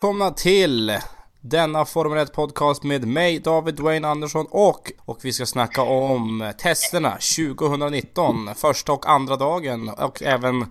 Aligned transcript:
Välkomna 0.00 0.30
till 0.30 0.98
denna 1.40 1.84
Formel 1.84 2.18
1 2.18 2.32
podcast 2.32 2.82
med 2.82 3.06
mig 3.06 3.38
David 3.38 3.74
Dwayne 3.74 4.08
Andersson 4.08 4.46
och, 4.50 4.92
och 5.04 5.18
vi 5.22 5.32
ska 5.32 5.46
snacka 5.46 5.82
om 5.82 6.52
testerna 6.58 7.10
2019, 7.10 8.54
första 8.54 8.92
och 8.92 9.08
andra 9.08 9.36
dagen 9.36 9.88
och 9.88 10.22
även 10.22 10.64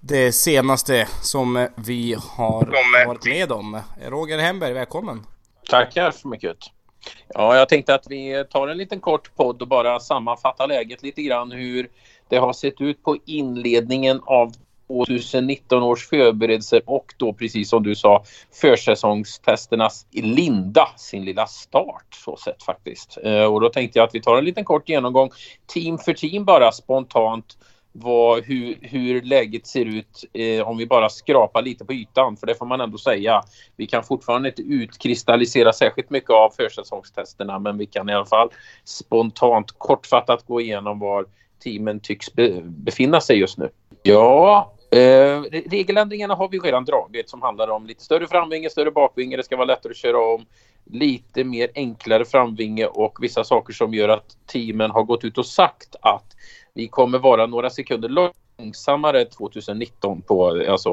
det 0.00 0.32
senaste 0.32 1.08
som 1.22 1.68
vi 1.76 2.16
har 2.20 3.06
varit 3.06 3.24
med 3.24 3.52
om. 3.52 3.80
Roger 4.06 4.38
Hemberg, 4.38 4.72
välkommen! 4.72 5.26
Tackar 5.70 6.10
så 6.10 6.28
mycket! 6.28 6.56
Ja, 7.28 7.56
jag 7.56 7.68
tänkte 7.68 7.94
att 7.94 8.06
vi 8.06 8.44
tar 8.50 8.68
en 8.68 8.78
liten 8.78 9.00
kort 9.00 9.36
podd 9.36 9.62
och 9.62 9.68
bara 9.68 10.00
sammanfattar 10.00 10.66
läget 10.68 11.02
lite 11.02 11.22
grann 11.22 11.52
hur 11.52 11.88
det 12.28 12.36
har 12.36 12.52
sett 12.52 12.80
ut 12.80 13.02
på 13.02 13.16
inledningen 13.26 14.20
av 14.24 14.52
2019 14.88 15.82
års 15.82 16.08
förberedelser 16.08 16.82
och 16.86 17.14
då 17.16 17.32
precis 17.32 17.68
som 17.68 17.82
du 17.82 17.94
sa 17.94 18.24
försäsongstesternas 18.60 20.06
linda 20.12 20.88
sin 20.96 21.24
lilla 21.24 21.46
start 21.46 22.14
så 22.24 22.36
sett 22.36 22.62
faktiskt. 22.62 23.18
Eh, 23.22 23.44
och 23.44 23.60
då 23.60 23.68
tänkte 23.68 23.98
jag 23.98 24.06
att 24.06 24.14
vi 24.14 24.22
tar 24.22 24.38
en 24.38 24.44
liten 24.44 24.64
kort 24.64 24.88
genomgång 24.88 25.30
team 25.66 25.98
för 25.98 26.12
team 26.12 26.44
bara 26.44 26.72
spontant 26.72 27.56
vad, 27.98 28.44
hur, 28.44 28.78
hur 28.82 29.22
läget 29.22 29.66
ser 29.66 29.84
ut 29.84 30.24
eh, 30.32 30.68
om 30.68 30.76
vi 30.76 30.86
bara 30.86 31.08
skrapar 31.08 31.62
lite 31.62 31.84
på 31.84 31.92
ytan 31.92 32.36
för 32.36 32.46
det 32.46 32.54
får 32.54 32.66
man 32.66 32.80
ändå 32.80 32.98
säga. 32.98 33.42
Vi 33.76 33.86
kan 33.86 34.04
fortfarande 34.04 34.48
inte 34.48 34.62
utkristallisera 34.62 35.72
särskilt 35.72 36.10
mycket 36.10 36.30
av 36.30 36.50
försäsongstesterna 36.50 37.58
men 37.58 37.78
vi 37.78 37.86
kan 37.86 38.08
i 38.08 38.14
alla 38.14 38.26
fall 38.26 38.48
spontant 38.84 39.72
kortfattat 39.78 40.46
gå 40.46 40.60
igenom 40.60 40.98
var 40.98 41.26
teamen 41.64 42.00
tycks 42.00 42.32
be 42.32 42.60
befinna 42.64 43.20
sig 43.20 43.38
just 43.38 43.58
nu. 43.58 43.68
Ja, 44.02 44.72
Eh, 44.96 45.42
regeländringarna 45.70 46.34
har 46.34 46.48
vi 46.48 46.58
redan 46.58 46.84
dragit 46.84 47.30
som 47.30 47.42
handlar 47.42 47.68
om 47.68 47.86
lite 47.86 48.04
större 48.04 48.26
framvinge, 48.26 48.70
större 48.70 48.90
bakvinge, 48.90 49.36
det 49.36 49.42
ska 49.42 49.56
vara 49.56 49.66
lättare 49.66 49.90
att 49.90 49.96
köra 49.96 50.18
om, 50.18 50.46
lite 50.84 51.44
mer 51.44 51.70
enklare 51.74 52.24
framvinge 52.24 52.86
och 52.86 53.18
vissa 53.20 53.44
saker 53.44 53.72
som 53.72 53.94
gör 53.94 54.08
att 54.08 54.36
teamen 54.46 54.90
har 54.90 55.02
gått 55.02 55.24
ut 55.24 55.38
och 55.38 55.46
sagt 55.46 55.96
att 56.00 56.36
vi 56.74 56.88
kommer 56.88 57.18
vara 57.18 57.46
några 57.46 57.70
sekunder 57.70 58.08
långsammare 58.58 59.24
2019 59.24 60.22
på 60.22 60.64
alltså, 60.68 60.90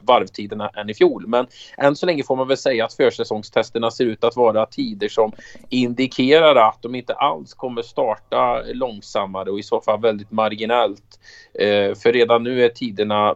varvtiderna 0.00 0.68
än 0.68 0.90
i 0.90 0.94
fjol. 0.94 1.26
Men 1.26 1.46
än 1.78 1.96
så 1.96 2.06
länge 2.06 2.22
får 2.22 2.36
man 2.36 2.48
väl 2.48 2.56
säga 2.56 2.84
att 2.84 2.94
försäsongstesterna 2.94 3.90
ser 3.90 4.04
ut 4.04 4.24
att 4.24 4.36
vara 4.36 4.66
tider 4.66 5.08
som 5.08 5.32
indikerar 5.68 6.56
att 6.56 6.82
de 6.82 6.94
inte 6.94 7.14
alls 7.14 7.54
kommer 7.54 7.82
starta 7.82 8.62
långsammare 8.62 9.50
och 9.50 9.58
i 9.58 9.62
så 9.62 9.80
fall 9.80 10.00
väldigt 10.00 10.30
marginellt. 10.30 11.20
Eh, 11.54 11.94
för 11.94 12.12
redan 12.12 12.42
nu 12.42 12.64
är 12.64 12.68
tiderna 12.68 13.34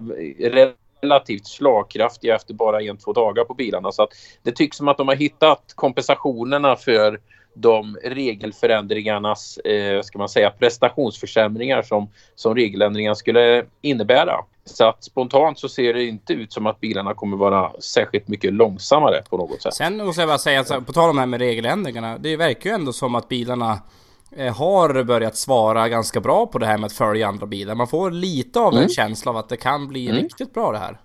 relativt 1.00 1.46
slagkraftiga 1.46 2.36
efter 2.36 2.54
bara 2.54 2.82
en, 2.82 2.96
två 2.96 3.12
dagar 3.12 3.44
på 3.44 3.54
bilarna. 3.54 3.92
Så 3.92 4.02
att 4.02 4.10
det 4.42 4.52
tycks 4.52 4.76
som 4.76 4.88
att 4.88 4.98
de 4.98 5.08
har 5.08 5.16
hittat 5.16 5.72
kompensationerna 5.74 6.76
för 6.76 7.20
de 7.56 7.96
regelförändringarnas, 8.04 9.58
eh, 9.58 10.02
ska 10.02 10.18
man 10.18 10.28
säga, 10.28 10.50
prestationsförsämringar 10.50 11.82
som, 11.82 12.08
som 12.34 12.54
regeländringarna 12.54 13.14
skulle 13.14 13.64
innebära. 13.82 14.34
Så 14.64 14.84
att 14.84 15.04
spontant 15.04 15.58
så 15.58 15.68
ser 15.68 15.94
det 15.94 16.04
inte 16.04 16.32
ut 16.32 16.52
som 16.52 16.66
att 16.66 16.80
bilarna 16.80 17.14
kommer 17.14 17.36
vara 17.36 17.80
särskilt 17.80 18.28
mycket 18.28 18.52
långsammare 18.52 19.22
på 19.30 19.36
något 19.36 19.62
sätt. 19.62 19.74
Sen 19.74 19.96
måste 19.96 20.22
jag 20.22 20.28
bara 20.28 20.38
säga, 20.38 20.60
att 20.60 20.86
på 20.86 20.92
tal 20.92 21.10
om 21.10 21.16
det 21.16 21.22
här 21.22 21.26
med 21.26 21.40
regeländringarna, 21.40 22.18
det 22.18 22.36
verkar 22.36 22.70
ju 22.70 22.74
ändå 22.74 22.92
som 22.92 23.14
att 23.14 23.28
bilarna 23.28 23.78
eh, 24.36 24.56
har 24.56 25.02
börjat 25.02 25.36
svara 25.36 25.88
ganska 25.88 26.20
bra 26.20 26.46
på 26.46 26.58
det 26.58 26.66
här 26.66 26.78
med 26.78 26.86
att 26.86 26.92
följa 26.92 27.28
andra 27.28 27.46
bilar. 27.46 27.74
Man 27.74 27.88
får 27.88 28.10
lite 28.10 28.60
av 28.60 28.72
en 28.72 28.78
mm. 28.78 28.88
känsla 28.88 29.30
av 29.30 29.36
att 29.36 29.48
det 29.48 29.56
kan 29.56 29.88
bli 29.88 30.08
mm. 30.08 30.22
riktigt 30.22 30.54
bra 30.54 30.72
det 30.72 30.78
här. 30.78 31.00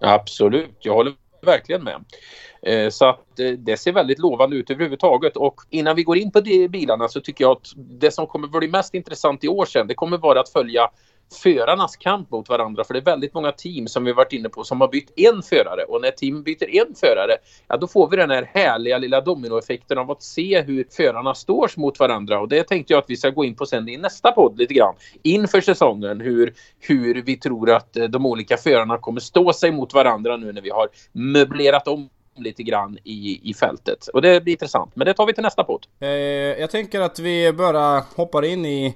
Absolut, 0.00 0.76
jag 0.78 0.94
håller 0.94 1.14
verkligen 1.42 1.84
med. 1.84 2.04
Eh, 2.62 2.88
så 2.90 3.04
att 3.04 3.40
eh, 3.40 3.50
det 3.50 3.76
ser 3.76 3.92
väldigt 3.92 4.18
lovande 4.18 4.56
ut 4.56 4.70
överhuvudtaget. 4.70 5.36
Och 5.36 5.60
innan 5.70 5.96
vi 5.96 6.02
går 6.02 6.16
in 6.16 6.30
på 6.30 6.40
de 6.40 6.68
bilarna 6.68 7.08
så 7.08 7.20
tycker 7.20 7.44
jag 7.44 7.52
att 7.52 7.72
det 7.76 8.10
som 8.10 8.26
kommer 8.26 8.48
bli 8.48 8.68
mest 8.68 8.94
intressant 8.94 9.44
i 9.44 9.48
år 9.48 9.64
sen 9.64 9.86
det 9.86 9.94
kommer 9.94 10.18
vara 10.18 10.40
att 10.40 10.48
följa 10.48 10.90
förarnas 11.42 11.96
kamp 11.96 12.30
mot 12.30 12.48
varandra. 12.48 12.84
För 12.84 12.94
det 12.94 13.00
är 13.00 13.04
väldigt 13.04 13.34
många 13.34 13.52
team 13.52 13.86
som 13.88 14.04
vi 14.04 14.12
varit 14.12 14.32
inne 14.32 14.48
på 14.48 14.64
som 14.64 14.80
har 14.80 14.88
bytt 14.88 15.12
en 15.16 15.42
förare. 15.42 15.84
Och 15.88 16.00
när 16.00 16.10
team 16.10 16.42
byter 16.42 16.76
en 16.76 16.94
förare, 16.94 17.36
ja 17.68 17.76
då 17.76 17.86
får 17.86 18.10
vi 18.10 18.16
den 18.16 18.30
här 18.30 18.50
härliga 18.54 18.98
lilla 18.98 19.20
dominoeffekten 19.20 19.98
av 19.98 20.10
att 20.10 20.22
se 20.22 20.62
hur 20.62 20.86
förarna 20.90 21.34
står 21.34 21.70
mot 21.76 21.98
varandra. 21.98 22.40
Och 22.40 22.48
det 22.48 22.62
tänkte 22.62 22.92
jag 22.92 22.98
att 22.98 23.10
vi 23.10 23.16
ska 23.16 23.30
gå 23.30 23.44
in 23.44 23.54
på 23.56 23.66
sen 23.66 23.88
i 23.88 23.96
nästa 23.96 24.32
podd 24.32 24.58
lite 24.58 24.74
grann. 24.74 24.94
Inför 25.22 25.60
säsongen 25.60 26.20
hur, 26.20 26.54
hur 26.80 27.22
vi 27.22 27.36
tror 27.36 27.70
att 27.70 27.96
eh, 27.96 28.04
de 28.04 28.26
olika 28.26 28.56
förarna 28.56 28.98
kommer 28.98 29.20
stå 29.20 29.52
sig 29.52 29.72
mot 29.72 29.94
varandra 29.94 30.36
nu 30.36 30.52
när 30.52 30.62
vi 30.62 30.70
har 30.70 30.88
möblerat 31.12 31.88
om 31.88 32.08
lite 32.36 32.62
grann 32.62 32.98
i, 33.04 33.50
i 33.50 33.54
fältet. 33.54 34.08
Och 34.08 34.22
det 34.22 34.44
blir 34.44 34.52
intressant. 34.52 34.96
Men 34.96 35.06
det 35.06 35.14
tar 35.14 35.26
vi 35.26 35.32
till 35.32 35.42
nästa 35.42 35.64
podd. 35.64 35.86
Eh, 36.00 36.08
jag 36.08 36.70
tänker 36.70 37.00
att 37.00 37.18
vi 37.18 37.52
bara 37.52 38.04
hoppar 38.16 38.44
in 38.44 38.66
i 38.66 38.94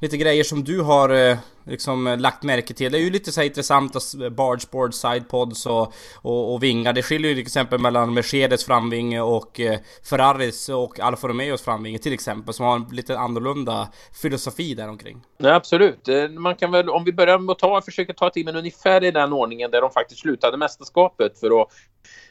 lite 0.00 0.16
grejer 0.16 0.44
som 0.44 0.64
du 0.64 0.80
har 0.80 1.30
eh, 1.30 1.38
liksom 1.64 2.06
eh, 2.06 2.18
lagt 2.18 2.42
märke 2.42 2.74
till. 2.74 2.92
Det 2.92 2.98
är 2.98 3.02
ju 3.02 3.10
lite 3.10 3.32
så 3.32 3.40
här 3.40 3.46
intressanta 3.46 4.00
bargeboard, 4.30 4.94
sidepods 4.94 5.66
och, 5.66 5.92
och, 6.22 6.54
och, 6.54 6.62
vingar. 6.62 6.92
Det 6.92 7.02
skiljer 7.02 7.28
ju 7.28 7.34
till 7.34 7.42
exempel 7.42 7.78
mellan 7.78 8.14
Mercedes 8.14 8.64
framvinge 8.64 9.20
och 9.20 9.60
eh, 9.60 9.78
Ferraris 10.10 10.68
och 10.68 11.00
Alfa 11.00 11.28
Romeos 11.28 11.62
framvinge 11.62 11.98
till 11.98 12.12
exempel 12.12 12.54
som 12.54 12.66
har 12.66 12.76
en 12.76 12.86
lite 12.90 13.18
annorlunda 13.18 13.88
filosofi 14.22 14.74
däromkring. 14.74 15.22
Nej, 15.38 15.52
absolut. 15.52 16.08
Man 16.38 16.56
kan 16.56 16.70
väl, 16.70 16.88
om 16.88 17.04
vi 17.04 17.12
börjar 17.12 17.38
med 17.38 17.52
att 17.52 17.58
ta, 17.58 17.82
försöka 17.82 18.14
ta 18.14 18.30
teamen 18.30 18.56
ungefär 18.56 19.04
i 19.04 19.10
den 19.10 19.32
ordningen 19.32 19.70
där 19.70 19.80
de 19.80 19.90
faktiskt 19.90 20.20
slutade 20.20 20.56
mästerskapet 20.56 21.40
för 21.40 21.62
att 21.62 21.68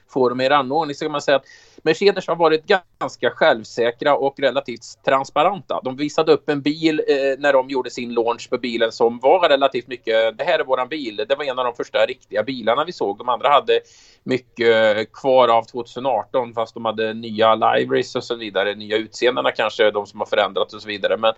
få 0.09 0.29
dem 0.29 0.41
i 0.41 0.49
rangordning 0.49 0.95
så 0.95 1.05
kan 1.05 1.11
man 1.11 1.21
säga 1.21 1.37
att 1.37 1.45
Mercedes 1.83 2.27
har 2.27 2.35
varit 2.35 2.65
ganska 2.99 3.31
självsäkra 3.31 4.15
och 4.15 4.39
relativt 4.39 5.03
transparenta. 5.05 5.81
De 5.83 5.95
visade 5.95 6.31
upp 6.31 6.49
en 6.49 6.61
bil 6.61 7.01
eh, 7.07 7.15
när 7.39 7.53
de 7.53 7.69
gjorde 7.69 7.89
sin 7.89 8.13
launch 8.13 8.49
på 8.49 8.57
bilen 8.57 8.91
som 8.91 9.19
var 9.19 9.49
relativt 9.49 9.87
mycket, 9.87 10.37
det 10.37 10.43
här 10.43 10.59
är 10.59 10.63
våran 10.63 10.87
bil. 10.87 11.25
Det 11.29 11.35
var 11.35 11.43
en 11.43 11.59
av 11.59 11.65
de 11.65 11.73
första 11.73 12.05
riktiga 12.05 12.43
bilarna 12.43 12.85
vi 12.85 12.91
såg. 12.91 13.17
De 13.17 13.29
andra 13.29 13.49
hade 13.49 13.79
mycket 14.23 14.97
eh, 14.97 15.03
kvar 15.13 15.47
av 15.47 15.63
2018 15.63 16.53
fast 16.53 16.73
de 16.73 16.85
hade 16.85 17.13
nya 17.13 17.55
libraries 17.55 18.15
och 18.15 18.23
så 18.23 18.35
vidare, 18.35 18.75
nya 18.75 18.97
utseendena 18.97 19.51
kanske, 19.51 19.91
de 19.91 20.05
som 20.05 20.19
har 20.19 20.27
förändrats 20.27 20.73
och 20.73 20.81
så 20.81 20.87
vidare. 20.87 21.17
Men 21.17 21.33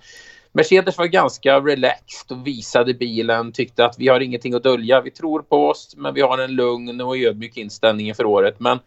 Mercedes 0.51 0.97
var 0.97 1.05
ganska 1.05 1.59
relaxed 1.59 2.37
och 2.37 2.47
visade 2.47 2.93
bilen, 2.93 3.51
tyckte 3.51 3.85
att 3.85 3.95
vi 3.99 4.07
har 4.07 4.19
ingenting 4.19 4.53
att 4.53 4.63
dölja. 4.63 5.01
Vi 5.01 5.11
tror 5.11 5.41
på 5.41 5.67
oss, 5.67 5.93
men 5.97 6.13
vi 6.13 6.21
har 6.21 6.37
en 6.37 6.51
lugn 6.51 7.01
och 7.01 7.17
ödmjuk 7.17 7.57
inställning 7.57 8.07
inför 8.07 8.25
året. 8.25 8.59
Men 8.59 8.79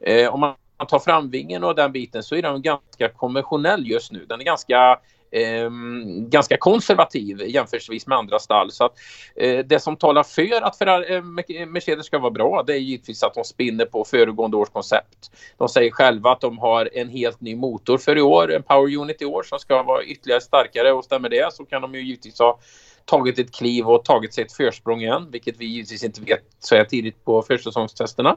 eh, 0.00 0.34
om 0.34 0.40
man 0.40 0.54
tar 0.88 0.98
framvingen 0.98 1.64
och 1.64 1.74
den 1.74 1.92
biten 1.92 2.22
så 2.22 2.34
är 2.34 2.42
den 2.42 2.62
ganska 2.62 3.08
konventionell 3.08 3.90
just 3.90 4.12
nu. 4.12 4.26
Den 4.28 4.40
är 4.40 4.44
ganska 4.44 4.98
eh, 5.34 5.70
ganska 6.28 6.56
konservativ 6.56 7.42
jämförelsevis 7.46 8.06
med 8.06 8.18
andra 8.18 8.38
stall. 8.38 8.70
Så 8.70 8.84
att, 8.84 8.92
eh, 9.36 9.58
det 9.58 9.80
som 9.80 9.96
talar 9.96 10.22
för 10.22 10.62
att 10.62 10.78
Ferrari, 10.78 11.14
eh, 11.14 11.60
eh, 11.60 11.66
Mercedes 11.66 12.06
ska 12.06 12.18
vara 12.18 12.30
bra, 12.30 12.62
det 12.66 12.72
är 12.72 12.78
givetvis 12.78 13.22
att 13.22 13.34
de 13.34 13.44
spinner 13.44 13.84
på 13.84 14.04
föregående 14.04 14.56
års 14.56 14.68
koncept. 14.68 15.30
De 15.58 15.68
säger 15.68 15.90
själva 15.90 16.30
att 16.32 16.40
de 16.40 16.58
har 16.58 16.90
en 16.92 17.08
helt 17.08 17.40
ny 17.40 17.56
motor 17.56 17.98
för 17.98 18.18
i 18.18 18.22
år, 18.22 18.52
en 18.52 18.62
Power 18.62 18.96
Unit 18.96 19.22
i 19.22 19.24
år 19.24 19.42
som 19.42 19.58
ska 19.58 19.82
vara 19.82 20.04
ytterligare 20.04 20.40
starkare 20.40 20.92
och 20.92 21.04
stämmer 21.04 21.28
det 21.28 21.52
så 21.52 21.64
kan 21.64 21.82
de 21.82 21.94
ju 21.94 22.02
givetvis 22.02 22.38
ha 22.38 22.58
tagit 23.04 23.38
ett 23.38 23.54
kliv 23.54 23.88
och 23.88 24.04
tagit 24.04 24.34
sig 24.34 24.44
ett 24.44 24.52
försprång 24.52 25.00
igen, 25.00 25.28
vilket 25.30 25.56
vi 25.58 25.66
givetvis 25.66 26.04
inte 26.04 26.20
vet 26.20 26.42
så 26.58 26.76
här 26.76 26.84
tidigt 26.84 27.24
på 27.24 27.42
försäsongstesterna. 27.42 28.36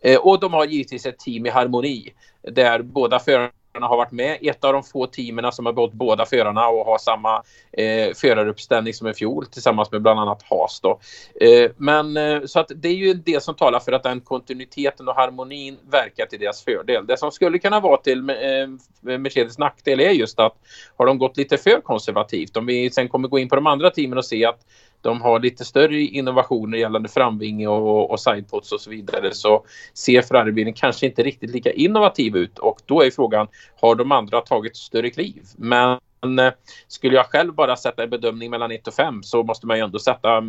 Eh, 0.00 0.18
och 0.18 0.40
de 0.40 0.52
har 0.52 0.64
givetvis 0.64 1.06
ett 1.06 1.18
team 1.18 1.46
i 1.46 1.50
harmoni 1.50 2.12
där 2.42 2.82
båda 2.82 3.18
förarna 3.18 3.50
har 3.82 3.96
varit 3.96 4.12
med. 4.12 4.38
Ett 4.42 4.64
av 4.64 4.72
de 4.72 4.82
få 4.82 5.06
teamen 5.06 5.52
som 5.52 5.66
har 5.66 5.72
behållit 5.72 5.94
båda 5.94 6.26
förarna 6.26 6.68
och 6.68 6.86
har 6.86 6.98
samma 6.98 7.42
eh, 7.72 8.14
föraruppställning 8.14 8.94
som 8.94 9.08
i 9.08 9.14
fjol 9.14 9.46
tillsammans 9.46 9.92
med 9.92 10.02
bland 10.02 10.20
annat 10.20 10.42
Haas. 10.42 10.80
Då. 10.80 11.00
Eh, 11.40 11.70
men 11.76 12.16
eh, 12.16 12.44
så 12.44 12.60
att 12.60 12.70
det 12.76 12.88
är 12.88 12.94
ju 12.94 13.14
det 13.14 13.42
som 13.42 13.54
talar 13.54 13.80
för 13.80 13.92
att 13.92 14.02
den 14.02 14.20
kontinuiteten 14.20 15.08
och 15.08 15.14
harmonin 15.14 15.78
verkar 15.90 16.26
till 16.26 16.40
deras 16.40 16.64
fördel. 16.64 17.06
Det 17.06 17.16
som 17.16 17.30
skulle 17.30 17.58
kunna 17.58 17.80
vara 17.80 17.96
till 17.96 18.30
eh, 18.30 19.16
Mercedes 19.18 19.58
nackdel 19.58 20.00
är 20.00 20.10
just 20.10 20.40
att 20.40 20.56
har 20.96 21.06
de 21.06 21.18
gått 21.18 21.36
lite 21.36 21.56
för 21.56 21.80
konservativt. 21.80 22.56
Om 22.56 22.66
vi 22.66 22.90
sen 22.90 23.08
kommer 23.08 23.28
gå 23.28 23.38
in 23.38 23.48
på 23.48 23.54
de 23.54 23.66
andra 23.66 23.90
teamen 23.90 24.18
och 24.18 24.24
se 24.24 24.44
att 24.44 24.60
de 25.04 25.22
har 25.22 25.40
lite 25.40 25.64
större 25.64 26.00
innovationer 26.00 26.78
gällande 26.78 27.08
framvinge 27.08 27.68
och, 27.68 28.10
och 28.10 28.20
sidepods 28.20 28.72
och 28.72 28.80
så 28.80 28.90
vidare 28.90 29.34
så 29.34 29.64
ser 29.94 30.22
Ferrari-bilen 30.22 30.72
kanske 30.72 31.06
inte 31.06 31.22
riktigt 31.22 31.50
lika 31.50 31.72
innovativ 31.72 32.36
ut 32.36 32.58
och 32.58 32.80
då 32.86 33.02
är 33.02 33.10
frågan 33.10 33.46
har 33.80 33.94
de 33.94 34.12
andra 34.12 34.40
tagit 34.40 34.76
större 34.76 35.10
kliv? 35.10 35.42
Men 35.56 35.98
eh, 36.38 36.52
skulle 36.88 37.14
jag 37.14 37.26
själv 37.26 37.54
bara 37.54 37.76
sätta 37.76 38.02
en 38.02 38.10
bedömning 38.10 38.50
mellan 38.50 38.70
1 38.70 38.88
och 38.88 38.94
5 38.94 39.22
så 39.22 39.42
måste 39.42 39.66
man 39.66 39.76
ju 39.76 39.84
ändå 39.84 39.98
sätta 39.98 40.42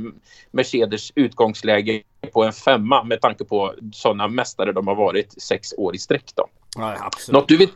Mercedes 0.51 1.11
utgångsläge 1.15 2.01
på 2.33 2.43
en 2.43 2.53
femma 2.53 3.03
med 3.03 3.21
tanke 3.21 3.45
på 3.45 3.73
sådana 3.93 4.27
mästare 4.27 4.71
de 4.71 4.87
har 4.87 4.95
varit 4.95 5.41
sex 5.41 5.73
år 5.77 5.95
i 5.95 5.97
sträck. 5.97 6.31
Då. 6.35 6.47
Ja, 6.77 7.09
något, 7.29 7.47
du 7.47 7.57
vill, 7.57 7.69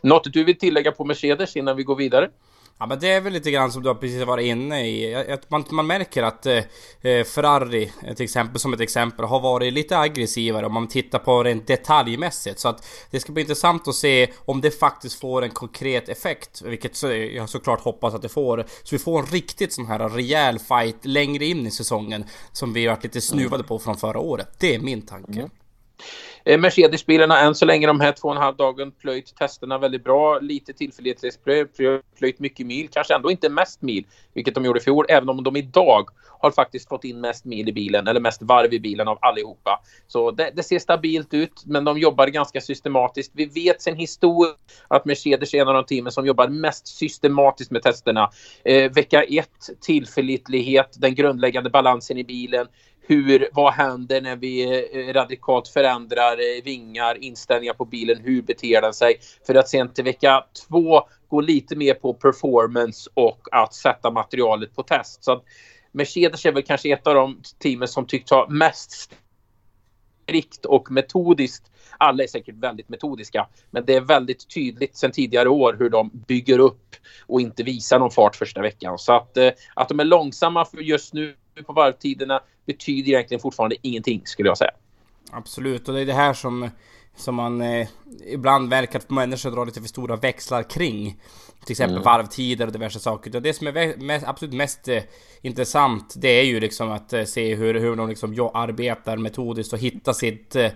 något 0.00 0.32
du 0.32 0.44
vill 0.44 0.58
tillägga 0.58 0.92
på 0.92 1.04
Mercedes 1.04 1.56
innan 1.56 1.76
vi 1.76 1.82
går 1.82 1.96
vidare? 1.96 2.30
Ja 2.78 2.86
men 2.86 2.98
det 2.98 3.08
är 3.08 3.20
väl 3.20 3.32
lite 3.32 3.50
grann 3.50 3.72
som 3.72 3.82
du 3.82 3.88
har 3.88 3.94
precis 3.94 4.26
varit 4.26 4.44
inne 4.44 4.86
i. 4.86 5.26
Man, 5.48 5.64
man 5.70 5.86
märker 5.86 6.22
att 6.22 6.46
eh, 6.46 6.62
eh 7.02 7.24
Ferrari 7.24 7.92
till 8.16 8.24
exempel, 8.24 8.60
som 8.60 8.72
ett 8.72 8.80
exempel, 8.80 9.24
har 9.24 9.40
varit 9.40 9.72
lite 9.72 9.98
aggressivare 9.98 10.66
om 10.66 10.74
man 10.74 10.88
tittar 10.88 11.18
på 11.18 11.42
rent 11.42 11.66
detaljmässigt. 11.66 12.60
Så 12.60 12.68
att 12.68 12.86
det 13.10 13.20
ska 13.20 13.32
bli 13.32 13.40
intressant 13.40 13.88
att 13.88 13.94
se 13.94 14.32
om 14.44 14.60
det 14.60 14.70
faktiskt 14.70 15.20
får 15.20 15.42
en 15.42 15.50
konkret 15.50 16.08
effekt. 16.08 16.62
Vilket 16.62 16.96
så, 16.96 17.12
jag 17.12 17.48
såklart 17.48 17.80
hoppas 17.80 18.14
att 18.14 18.22
det 18.22 18.28
får. 18.28 18.64
Så 18.82 18.94
vi 18.94 18.98
får 18.98 19.18
en 19.18 19.26
riktigt 19.26 19.72
sån 19.72 19.86
här 19.86 20.08
rejäl 20.08 20.58
fight 20.58 21.04
längre 21.04 21.44
in 21.44 21.66
i 21.66 21.70
säsongen. 21.70 22.24
Som 22.52 22.72
vi 22.72 22.86
varit 22.86 23.04
lite 23.04 23.20
snuvade 23.20 23.64
på 23.64 23.78
från 23.78 23.96
förra 23.96 24.18
året. 24.18 24.48
Det 24.58 24.74
är 24.74 24.78
min 24.78 25.02
tanke. 25.02 25.32
Mm. 25.32 25.50
Eh, 26.44 26.58
Mercedes-bilarna 26.58 27.40
än 27.40 27.54
så 27.54 27.64
länge 27.64 27.86
de 27.86 28.00
här 28.00 28.12
två 28.12 28.28
och 28.28 28.34
en 28.34 28.42
halv 28.42 28.56
dagen 28.56 28.92
plöjt 28.92 29.36
testerna 29.36 29.78
väldigt 29.78 30.04
bra. 30.04 30.38
Lite 30.38 30.72
tillförlitlighetsplöjt, 30.72 31.76
plöjt 32.18 32.38
mycket 32.38 32.66
mil, 32.66 32.88
kanske 32.88 33.14
ändå 33.14 33.30
inte 33.30 33.48
mest 33.48 33.82
mil, 33.82 34.04
vilket 34.34 34.54
de 34.54 34.64
gjorde 34.64 34.80
i 34.80 34.82
fjol, 34.82 35.06
även 35.08 35.28
om 35.28 35.44
de 35.44 35.56
idag 35.56 36.08
har 36.38 36.50
faktiskt 36.50 36.88
fått 36.88 37.04
in 37.04 37.20
mest 37.20 37.44
mil 37.44 37.68
i 37.68 37.72
bilen 37.72 38.06
eller 38.06 38.20
mest 38.20 38.42
varv 38.42 38.74
i 38.74 38.80
bilen 38.80 39.08
av 39.08 39.18
allihopa. 39.20 39.82
Så 40.06 40.30
det, 40.30 40.50
det 40.56 40.62
ser 40.62 40.78
stabilt 40.78 41.34
ut, 41.34 41.62
men 41.66 41.84
de 41.84 41.98
jobbar 41.98 42.26
ganska 42.26 42.60
systematiskt. 42.60 43.32
Vi 43.34 43.44
vet 43.46 43.82
sen 43.82 43.96
historiskt 43.96 44.58
att 44.88 45.04
Mercedes 45.04 45.54
är 45.54 45.60
en 45.60 45.68
av 45.68 45.74
de 45.74 45.84
teamen 45.84 46.12
som 46.12 46.26
jobbar 46.26 46.48
mest 46.48 46.86
systematiskt 46.86 47.70
med 47.70 47.82
testerna. 47.82 48.30
Eh, 48.64 48.92
vecka 48.92 49.22
ett, 49.22 49.80
tillförlitlighet, 49.80 50.96
den 50.98 51.14
grundläggande 51.14 51.70
balansen 51.70 52.18
i 52.18 52.24
bilen 52.24 52.66
hur, 53.06 53.48
vad 53.52 53.72
händer 53.72 54.20
när 54.20 54.36
vi 54.36 54.62
eh, 54.62 55.12
radikalt 55.12 55.68
förändrar 55.68 56.32
eh, 56.32 56.64
vingar, 56.64 57.24
inställningar 57.24 57.74
på 57.74 57.84
bilen, 57.84 58.20
hur 58.20 58.42
beter 58.42 58.80
den 58.80 58.94
sig? 58.94 59.20
För 59.46 59.54
att 59.54 59.68
sen 59.68 59.92
till 59.92 60.04
vecka 60.04 60.44
två 60.68 61.02
gå 61.28 61.40
lite 61.40 61.76
mer 61.76 61.94
på 61.94 62.14
performance 62.14 63.10
och 63.14 63.48
att 63.52 63.74
sätta 63.74 64.10
materialet 64.10 64.76
på 64.76 64.82
test. 64.82 65.24
Så 65.24 65.32
att 65.32 65.44
Mercedes 65.92 66.46
är 66.46 66.52
väl 66.52 66.62
kanske 66.62 66.92
ett 66.92 67.06
av 67.06 67.14
de 67.14 67.40
teamen 67.58 67.88
som 67.88 68.06
tycks 68.06 68.30
ha 68.30 68.48
mest 68.48 69.16
strikt 70.22 70.64
och 70.64 70.90
metodiskt. 70.90 71.70
Alla 71.98 72.22
är 72.22 72.26
säkert 72.26 72.54
väldigt 72.54 72.88
metodiska, 72.88 73.48
men 73.70 73.84
det 73.84 73.94
är 73.94 74.00
väldigt 74.00 74.54
tydligt 74.54 74.96
sedan 74.96 75.10
tidigare 75.10 75.48
år 75.48 75.76
hur 75.78 75.90
de 75.90 76.10
bygger 76.26 76.58
upp 76.58 76.96
och 77.26 77.40
inte 77.40 77.62
visar 77.62 77.98
någon 77.98 78.10
fart 78.10 78.36
första 78.36 78.62
veckan. 78.62 78.98
Så 78.98 79.12
att, 79.12 79.36
eh, 79.36 79.50
att 79.74 79.88
de 79.88 80.00
är 80.00 80.04
långsamma 80.04 80.64
för 80.64 80.78
just 80.78 81.14
nu 81.14 81.36
på 81.64 81.72
varvtiderna 81.72 82.40
betyder 82.66 83.12
egentligen 83.12 83.40
fortfarande 83.40 83.76
ingenting 83.82 84.22
skulle 84.24 84.48
jag 84.48 84.58
säga. 84.58 84.70
Absolut, 85.30 85.88
och 85.88 85.94
det 85.94 86.00
är 86.00 86.06
det 86.06 86.12
här 86.12 86.34
som, 86.34 86.70
som 87.16 87.34
man 87.34 87.60
eh, 87.60 87.88
ibland 88.26 88.70
verkar 88.70 88.98
att 88.98 89.10
människor 89.10 89.50
drar 89.50 89.66
lite 89.66 89.80
för 89.80 89.88
stora 89.88 90.16
växlar 90.16 90.62
kring. 90.62 91.20
Till 91.64 91.72
exempel 91.72 91.96
mm. 91.96 92.04
varvtider 92.04 92.66
och 92.66 92.72
diverse 92.72 93.00
saker. 93.00 93.40
Det 93.40 93.52
som 93.52 93.66
är 93.66 93.96
mest, 93.96 94.26
absolut 94.26 94.54
mest 94.54 94.88
eh, 94.88 95.02
intressant 95.42 96.14
det 96.16 96.28
är 96.28 96.44
ju 96.44 96.60
liksom 96.60 96.90
att 96.90 97.12
eh, 97.12 97.24
se 97.24 97.54
hur, 97.54 97.74
hur 97.74 97.96
de 97.96 98.08
liksom 98.08 98.50
arbetar 98.54 99.16
metodiskt 99.16 99.72
och 99.72 99.78
hitta 99.78 100.14
sitt 100.14 100.56
eh, 100.56 100.70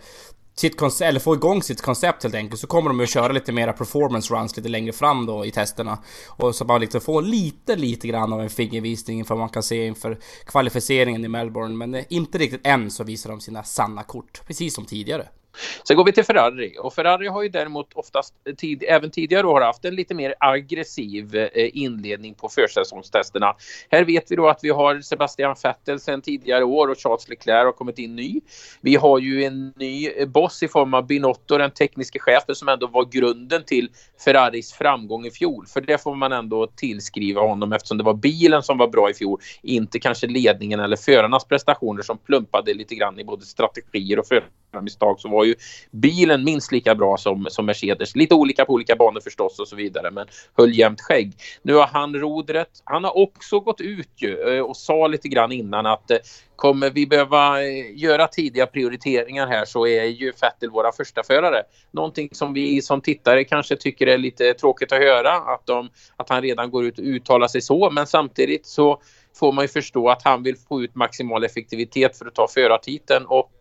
sitt 0.55 0.77
koncept, 0.77 1.09
eller 1.09 1.21
få 1.21 1.35
igång 1.35 1.63
sitt 1.63 1.83
koncept 1.83 2.23
helt 2.23 2.35
enkelt 2.35 2.61
så 2.61 2.67
kommer 2.67 2.91
de 2.91 3.01
att 3.01 3.11
köra 3.11 3.33
lite 3.33 3.53
mera 3.53 3.73
performance 3.73 4.35
runs 4.35 4.57
lite 4.57 4.69
längre 4.69 4.93
fram 4.93 5.27
då 5.27 5.47
i 5.47 5.51
testerna. 5.51 5.99
Och 6.29 6.55
så 6.55 6.65
man 6.65 6.81
liksom 6.81 7.01
får 7.01 7.23
lite, 7.23 7.77
lite 7.77 8.09
grann 8.09 8.33
av 8.33 8.41
en 8.41 8.51
fingervisning 8.51 9.19
inför 9.19 9.35
vad 9.35 9.41
man 9.41 9.49
kan 9.49 9.63
se 9.63 9.87
inför 9.87 10.19
kvalificeringen 10.47 11.25
i 11.25 11.29
Melbourne. 11.29 11.87
Men 11.87 12.05
inte 12.09 12.39
riktigt 12.39 12.67
än 12.67 12.91
så 12.91 13.05
visar 13.05 13.31
de 13.31 13.41
sina 13.41 13.63
sanna 13.63 14.03
kort, 14.03 14.47
precis 14.47 14.75
som 14.75 14.85
tidigare. 14.85 15.29
Sen 15.89 15.97
går 15.97 16.05
vi 16.05 16.13
till 16.13 16.25
Ferrari 16.25 16.77
och 16.81 16.95
Ferrari 16.95 17.29
har 17.29 17.43
ju 17.43 17.49
däremot 17.49 17.93
oftast 17.95 18.35
eh, 18.45 18.55
tid, 18.55 18.85
även 18.89 19.11
tidigare 19.11 19.47
år 19.47 19.61
haft 19.61 19.85
en 19.85 19.95
lite 19.95 20.15
mer 20.15 20.35
aggressiv 20.41 21.37
eh, 21.37 21.49
inledning 21.73 22.35
på 22.35 22.49
försäsongstesterna. 22.49 23.57
Här 23.91 24.05
vet 24.05 24.31
vi 24.31 24.37
då 24.37 24.49
att 24.49 24.61
vi 24.63 24.71
har 24.71 25.01
Sebastian 25.01 25.57
Vettel 25.63 26.01
sedan 26.01 26.23
tidigare 26.23 26.65
år 26.65 26.89
och 26.89 26.99
Charles 26.99 27.29
Leclerc 27.29 27.65
har 27.65 27.73
kommit 27.73 27.99
in 27.99 28.17
ny. 28.17 28.41
Vi 28.81 28.97
har 28.97 29.19
ju 29.19 29.45
en 29.45 29.73
ny 29.77 30.09
eh, 30.09 30.29
boss 30.29 30.63
i 30.63 30.69
form 30.69 30.95
av 30.95 31.07
Binotto, 31.07 31.59
den 31.59 31.71
tekniska 31.71 32.19
chefen 32.19 32.55
som 32.55 32.69
ändå 32.69 32.87
var 32.87 33.05
grunden 33.05 33.65
till 33.65 33.89
Ferraris 34.25 34.73
framgång 34.73 35.27
i 35.27 35.31
fjol. 35.31 35.67
För 35.67 35.81
det 35.81 36.03
får 36.03 36.15
man 36.15 36.33
ändå 36.33 36.67
tillskriva 36.67 37.41
honom 37.41 37.73
eftersom 37.73 37.99
det 37.99 38.05
var 38.05 38.15
bilen 38.15 38.63
som 38.63 38.79
var 38.79 38.89
bra 38.89 39.11
i 39.11 39.15
fjol, 39.15 39.41
inte 39.63 39.99
kanske 39.99 40.27
ledningen 40.27 40.81
eller 40.81 40.97
förarnas 40.97 41.45
prestationer 41.45 42.03
som 42.03 42.19
plumpade 42.19 42.75
lite 42.75 42.95
grann 42.95 43.19
i 43.19 43.25
både 43.25 43.45
strategier 43.45 44.19
och 44.19 44.27
misstag 44.81 45.21
så 45.21 45.29
var 45.29 45.45
ju 45.45 45.55
bilen 45.91 46.45
minst 46.45 46.73
lika 46.73 46.95
bra 46.95 47.17
som, 47.17 47.47
som 47.51 47.67
Mercedes. 47.67 48.17
Lite 48.17 48.35
olika 48.35 48.65
på 48.65 48.73
olika 48.73 48.97
banor 48.97 49.21
förstås 49.21 49.59
och 49.59 49.69
så 49.69 49.77
vidare, 49.77 50.11
men 50.11 50.27
höll 50.57 50.79
jämnt 50.79 51.01
skägg. 51.01 51.33
Nu 51.63 51.75
har 51.75 51.87
han 51.87 52.15
rodret. 52.15 52.69
Han 52.85 53.05
har 53.05 53.19
också 53.19 53.61
gått 53.61 53.81
ut 53.81 54.11
ju 54.17 54.57
eh, 54.57 54.63
och 54.63 54.77
sa 54.77 55.07
lite 55.07 55.29
grann 55.29 55.53
innan 55.53 55.87
att 55.87 56.11
eh, 56.11 56.19
kommer 56.57 56.91
vi 56.91 57.07
behöva 57.07 57.63
eh, 57.63 57.99
göra 57.99 58.27
tidiga 58.27 58.67
prioriteringar 58.67 59.47
här 59.47 59.65
så 59.65 59.87
är 59.87 60.05
ju 60.05 60.33
Vettel 60.41 60.71
våra 60.71 60.93
första 60.93 61.23
förare. 61.23 61.63
Någonting 61.91 62.29
som 62.33 62.53
vi 62.53 62.83
som 62.83 63.01
tittare 63.01 63.45
kanske 63.45 63.77
tycker 63.77 64.07
är 64.07 64.19
lite 64.19 64.55
tråkigt 64.55 64.93
att 64.93 64.99
höra 64.99 65.33
att, 65.33 65.67
de, 65.67 65.91
att 66.17 66.29
han 66.29 66.43
redan 66.43 66.71
går 66.71 66.85
ut 66.85 66.99
och 66.99 67.05
uttalar 67.05 67.49
sig 67.49 67.61
så, 67.61 67.91
men 67.91 68.07
samtidigt 68.07 68.67
så 68.67 69.03
får 69.35 69.53
man 69.53 69.65
ju 69.65 69.69
förstå 69.69 70.09
att 70.09 70.23
han 70.23 70.43
vill 70.43 70.57
få 70.69 70.83
ut 70.83 70.95
maximal 70.95 71.45
effektivitet 71.45 72.19
för 72.19 72.27
att 72.27 72.35
ta 72.35 72.49
förartiteln 72.49 73.27
och 73.27 73.53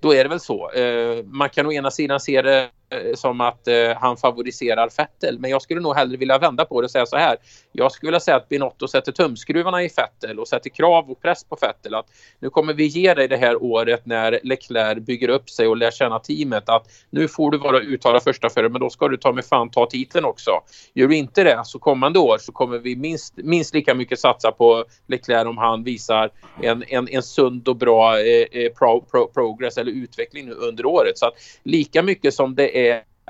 då 0.00 0.14
är 0.14 0.24
det 0.24 0.30
väl 0.30 0.40
så. 0.40 0.70
Eh, 0.70 1.24
man 1.24 1.50
kan 1.50 1.66
å 1.66 1.72
ena 1.72 1.90
sidan 1.90 2.20
se 2.20 2.42
det 2.42 2.68
Eh, 2.92 3.14
som 3.14 3.40
att 3.40 3.68
eh, 3.68 3.74
han 3.96 4.16
favoriserar 4.16 4.88
Fettel. 4.88 5.38
Men 5.38 5.50
jag 5.50 5.62
skulle 5.62 5.80
nog 5.80 5.96
hellre 5.96 6.16
vilja 6.16 6.38
vända 6.38 6.64
på 6.64 6.80
det 6.80 6.84
och 6.84 6.90
säga 6.90 7.06
så 7.06 7.16
här. 7.16 7.36
Jag 7.72 7.92
skulle 7.92 8.08
vilja 8.08 8.20
säga 8.20 8.36
att 8.36 8.48
Binotto 8.48 8.88
sätter 8.88 9.12
tumskruvarna 9.12 9.82
i 9.82 9.88
Fettel 9.88 10.38
och 10.38 10.48
sätter 10.48 10.70
krav 10.70 11.10
och 11.10 11.22
press 11.22 11.44
på 11.44 11.56
Fettel 11.56 11.94
att 11.94 12.06
nu 12.38 12.50
kommer 12.50 12.74
vi 12.74 12.86
ge 12.86 13.14
dig 13.14 13.28
det 13.28 13.36
här 13.36 13.62
året 13.62 14.06
när 14.06 14.40
Leclerc 14.42 14.98
bygger 14.98 15.28
upp 15.28 15.50
sig 15.50 15.68
och 15.68 15.76
lär 15.76 15.90
känna 15.90 16.18
teamet 16.18 16.68
att 16.68 16.86
nu 17.10 17.28
får 17.28 17.50
du 17.50 17.58
vara 17.58 17.80
uttalad 17.80 18.22
första 18.22 18.50
förare 18.50 18.68
men 18.68 18.80
då 18.80 18.90
ska 18.90 19.08
du 19.08 19.16
ta 19.16 19.32
med 19.32 19.44
fan 19.44 19.70
ta 19.70 19.86
titeln 19.86 20.24
också. 20.24 20.50
Gör 20.94 21.08
du 21.08 21.16
inte 21.16 21.44
det 21.44 21.60
så 21.64 21.78
kommande 21.78 22.18
år 22.18 22.38
så 22.38 22.52
kommer 22.52 22.78
vi 22.78 22.96
minst, 22.96 23.36
minst 23.36 23.74
lika 23.74 23.94
mycket 23.94 24.20
satsa 24.20 24.52
på 24.52 24.84
Leclerc 25.06 25.46
om 25.46 25.58
han 25.58 25.84
visar 25.84 26.30
en, 26.62 26.84
en, 26.88 27.08
en 27.08 27.22
sund 27.22 27.68
och 27.68 27.76
bra 27.76 28.20
eh, 28.20 28.46
eh 28.52 28.72
pro, 28.78 29.00
pro, 29.00 29.28
progress 29.28 29.76
eller 29.76 29.92
utveckling 29.92 30.50
under 30.50 30.86
året. 30.86 31.18
Så 31.18 31.26
att 31.26 31.34
lika 31.62 32.02
mycket 32.02 32.34
som 32.34 32.54
det 32.54 32.78
är 32.78 32.79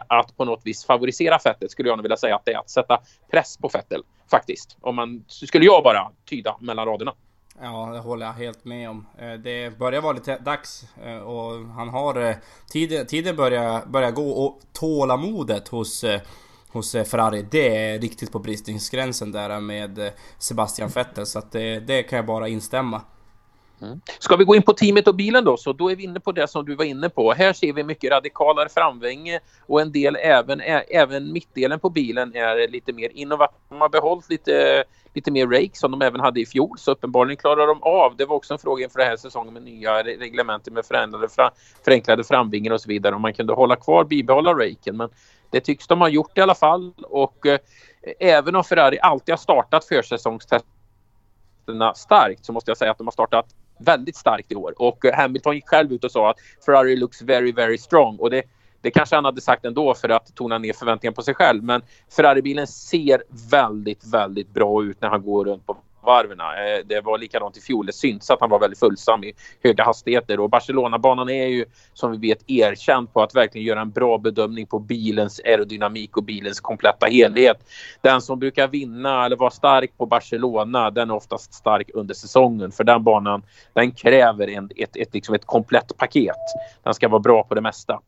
att 0.08 0.36
på 0.36 0.44
något 0.44 0.60
vis 0.64 0.84
favorisera 0.84 1.38
Fettel 1.38 1.68
skulle 1.68 1.88
jag 1.88 1.96
nog 1.96 2.02
vilja 2.02 2.16
säga 2.16 2.36
att 2.36 2.44
det 2.44 2.52
är 2.52 2.58
att 2.58 2.70
sätta 2.70 3.00
press 3.30 3.56
på 3.56 3.68
Fettel 3.68 4.02
faktiskt. 4.30 4.76
Om 4.80 4.96
man 4.96 5.24
skulle 5.26 5.64
jag 5.64 5.84
bara 5.84 6.10
tyda 6.24 6.56
mellan 6.60 6.86
raderna. 6.86 7.14
Ja, 7.62 7.90
det 7.92 7.98
håller 7.98 8.26
jag 8.26 8.32
helt 8.32 8.64
med 8.64 8.90
om. 8.90 9.06
Eh, 9.18 9.32
det 9.32 9.78
börjar 9.78 10.00
vara 10.00 10.12
lite 10.12 10.38
dags 10.38 10.84
eh, 11.04 11.18
och 11.18 11.66
han 11.68 11.88
har... 11.88 12.20
Eh, 12.20 12.36
tiden, 12.70 13.06
tiden 13.06 13.36
börjar, 13.36 13.86
börjar 13.86 14.10
gå 14.10 14.30
och 14.30 14.60
tålamodet 14.72 15.68
hos, 15.68 16.04
hos 16.68 16.92
Ferrari 16.92 17.46
det 17.50 17.76
är 17.76 17.98
riktigt 17.98 18.32
på 18.32 18.38
bristningsgränsen 18.38 19.32
där 19.32 19.60
med 19.60 20.12
Sebastian 20.38 20.88
Vettel 20.88 21.26
så 21.26 21.38
att 21.38 21.52
det, 21.52 21.80
det 21.80 22.02
kan 22.02 22.16
jag 22.16 22.26
bara 22.26 22.48
instämma. 22.48 23.02
Mm. 23.82 24.00
Ska 24.18 24.36
vi 24.36 24.44
gå 24.44 24.54
in 24.54 24.62
på 24.62 24.72
teamet 24.72 25.08
och 25.08 25.14
bilen 25.14 25.44
då, 25.44 25.56
så 25.56 25.72
då 25.72 25.90
är 25.90 25.96
vi 25.96 26.04
inne 26.04 26.20
på 26.20 26.32
det 26.32 26.48
som 26.48 26.64
du 26.64 26.74
var 26.74 26.84
inne 26.84 27.08
på. 27.08 27.32
Här 27.32 27.52
ser 27.52 27.72
vi 27.72 27.84
mycket 27.84 28.10
radikalare 28.10 28.68
framvänge 28.68 29.40
och 29.66 29.80
en 29.80 29.92
del 29.92 30.16
även, 30.16 30.60
även 30.88 31.32
mittdelen 31.32 31.80
på 31.80 31.90
bilen 31.90 32.34
är 32.34 32.68
lite 32.68 32.92
mer 32.92 33.10
innovativ. 33.14 33.56
De 33.68 33.80
har 33.80 33.88
behållit 33.88 34.30
lite, 34.30 34.84
lite 35.14 35.30
mer 35.30 35.46
rake 35.46 35.70
som 35.72 35.90
de 35.90 36.02
även 36.02 36.20
hade 36.20 36.40
i 36.40 36.46
fjol, 36.46 36.78
så 36.78 36.92
uppenbarligen 36.92 37.36
klarar 37.36 37.66
de 37.66 37.82
av. 37.82 38.16
Det 38.16 38.24
var 38.24 38.36
också 38.36 38.54
en 38.54 38.58
fråga 38.58 38.84
inför 38.84 38.98
den 38.98 39.08
här 39.08 39.16
säsongen 39.16 39.54
med 39.54 39.62
nya 39.62 40.02
reglementer 40.02 40.70
med 40.70 40.86
förändrade, 40.86 41.28
förenklade 41.84 42.24
framvingar 42.24 42.72
och 42.72 42.80
så 42.80 42.88
vidare 42.88 43.14
om 43.14 43.22
man 43.22 43.34
kunde 43.34 43.52
hålla 43.52 43.76
kvar, 43.76 44.04
bibehålla 44.04 44.54
raken. 44.54 44.96
Men 44.96 45.08
det 45.50 45.60
tycks 45.60 45.86
de 45.86 46.00
ha 46.00 46.08
gjort 46.08 46.38
i 46.38 46.40
alla 46.40 46.54
fall 46.54 46.92
och 47.02 47.46
eh, 47.46 47.58
även 48.20 48.56
om 48.56 48.64
Ferrari 48.64 48.98
alltid 49.00 49.32
har 49.32 49.38
startat 49.38 49.84
försäsongstesterna 49.84 51.94
starkt 51.94 52.44
så 52.44 52.52
måste 52.52 52.70
jag 52.70 52.78
säga 52.78 52.90
att 52.90 52.98
de 52.98 53.06
har 53.06 53.12
startat 53.12 53.46
väldigt 53.80 54.16
starkt 54.16 54.52
i 54.52 54.54
år. 54.54 54.74
Och 54.76 55.04
eh, 55.04 55.14
Hamilton 55.16 55.54
gick 55.54 55.68
själv 55.68 55.92
ut 55.92 56.04
och 56.04 56.10
sa 56.10 56.30
att 56.30 56.36
Ferrari 56.64 56.96
looks 56.96 57.22
very, 57.22 57.52
very 57.52 57.78
strong. 57.78 58.16
Och 58.16 58.30
det, 58.30 58.42
det 58.80 58.90
kanske 58.90 59.16
han 59.16 59.24
hade 59.24 59.40
sagt 59.40 59.64
ändå 59.64 59.94
för 59.94 60.08
att 60.08 60.34
tona 60.34 60.58
ner 60.58 60.72
förväntningarna 60.72 61.14
på 61.14 61.22
sig 61.22 61.34
själv. 61.34 61.62
Men 61.62 61.82
Ferrari-bilen 62.16 62.66
ser 62.66 63.22
väldigt, 63.50 64.06
väldigt 64.12 64.54
bra 64.54 64.84
ut 64.84 65.00
när 65.00 65.08
han 65.08 65.22
går 65.22 65.44
runt 65.44 65.66
på 65.66 65.76
varven. 66.02 66.40
Eh, 66.40 66.86
det 66.86 67.00
var 67.00 67.18
likadant 67.18 67.56
i 67.56 67.60
fjol. 67.60 67.86
Det 67.86 67.92
syntes 67.92 68.30
att 68.30 68.40
han 68.40 68.50
var 68.50 68.58
väldigt 68.58 68.78
följsam 68.78 69.24
i 69.24 69.32
höga 69.62 69.84
hastigheter 69.84 70.40
och 70.40 70.50
Barcelona-banan 70.50 71.30
är 71.30 71.46
ju 71.46 71.64
som 71.94 72.12
vi 72.12 72.28
vet 72.28 72.50
erkänd 72.50 73.12
på 73.12 73.22
att 73.22 73.34
verkligen 73.34 73.66
göra 73.66 73.80
en 73.80 73.90
bra 73.90 74.18
bedömning 74.18 74.66
på 74.66 74.78
bilens 74.78 75.40
aerodynamik 75.44 76.16
och 76.16 76.24
bilens 76.24 76.60
kompletta 76.60 77.06
helhet. 77.06 77.56
Den 78.00 78.20
som 78.20 78.38
brukar 78.38 78.68
vinna 78.68 79.24
eller 79.26 79.36
vara 79.36 79.50
stark 79.50 79.98
på 79.98 80.06
Barcelona, 80.06 80.90
den 80.90 81.10
är 81.10 81.14
oftast 81.14 81.54
stark 81.54 81.90
under 81.94 82.14
säsongen 82.14 82.72
för 82.72 82.84
den 82.84 83.04
banan, 83.04 83.42
den 83.72 83.92
kräver 83.92 84.48
en, 84.48 84.70
ett, 84.76 84.96
ett, 84.96 85.14
liksom 85.14 85.34
ett 85.34 85.46
komplett 85.46 85.96
paket. 85.96 86.36
Den 86.82 86.94
ska 86.94 87.08
vara 87.08 87.20
bra 87.20 87.44
på 87.44 87.54
det 87.54 87.60
mesta. 87.60 88.00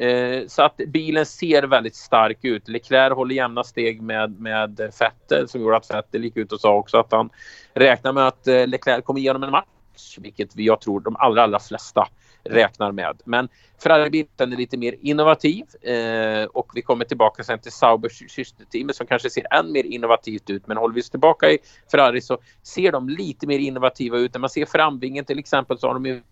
Eh, 0.00 0.46
så 0.46 0.62
att 0.62 0.76
bilen 0.76 1.26
ser 1.26 1.62
väldigt 1.62 1.96
stark 1.96 2.38
ut. 2.42 2.68
Leclerc 2.68 3.14
håller 3.14 3.34
jämna 3.34 3.64
steg 3.64 4.02
med, 4.02 4.40
med 4.40 4.90
Vettel 5.00 5.48
som 5.48 5.60
gjorde 5.60 5.76
att 5.76 5.90
Vettel 5.90 6.24
gick 6.24 6.36
ut 6.36 6.52
och 6.52 6.60
sa 6.60 6.74
också 6.74 6.98
att 6.98 7.12
han 7.12 7.30
räknar 7.74 8.12
med 8.12 8.26
att 8.26 8.46
eh, 8.46 8.66
Leclerc 8.66 9.04
kommer 9.04 9.20
igenom 9.20 9.42
en 9.42 9.50
match, 9.50 10.18
vilket 10.18 10.56
jag 10.56 10.80
tror 10.80 11.00
de 11.00 11.16
allra, 11.16 11.42
allra 11.42 11.60
flesta 11.60 12.08
räknar 12.44 12.92
med. 12.92 13.20
Men 13.24 13.48
Ferrari-bilen 13.82 14.52
är 14.52 14.56
lite 14.56 14.76
mer 14.76 14.94
innovativ 15.00 15.64
eh, 15.82 16.44
och 16.44 16.70
vi 16.74 16.82
kommer 16.82 17.04
tillbaka 17.04 17.44
sen 17.44 17.58
till 17.58 17.72
Saubers 17.72 18.22
systerteamet 18.28 18.96
som 18.96 19.06
kanske 19.06 19.30
ser 19.30 19.54
än 19.54 19.72
mer 19.72 19.84
innovativt 19.84 20.50
ut. 20.50 20.66
Men 20.66 20.76
håller 20.76 20.94
vi 20.94 21.00
oss 21.00 21.10
tillbaka 21.10 21.50
i 21.50 21.58
Ferrari 21.90 22.20
så 22.20 22.38
ser 22.62 22.92
de 22.92 23.08
lite 23.08 23.46
mer 23.46 23.58
innovativa 23.58 24.18
ut. 24.18 24.34
När 24.34 24.40
man 24.40 24.50
ser 24.50 24.66
framvingen 24.66 25.24
till 25.24 25.38
exempel 25.38 25.78
så 25.78 25.86
har 25.86 25.94
de 25.94 26.06
ju 26.06 26.22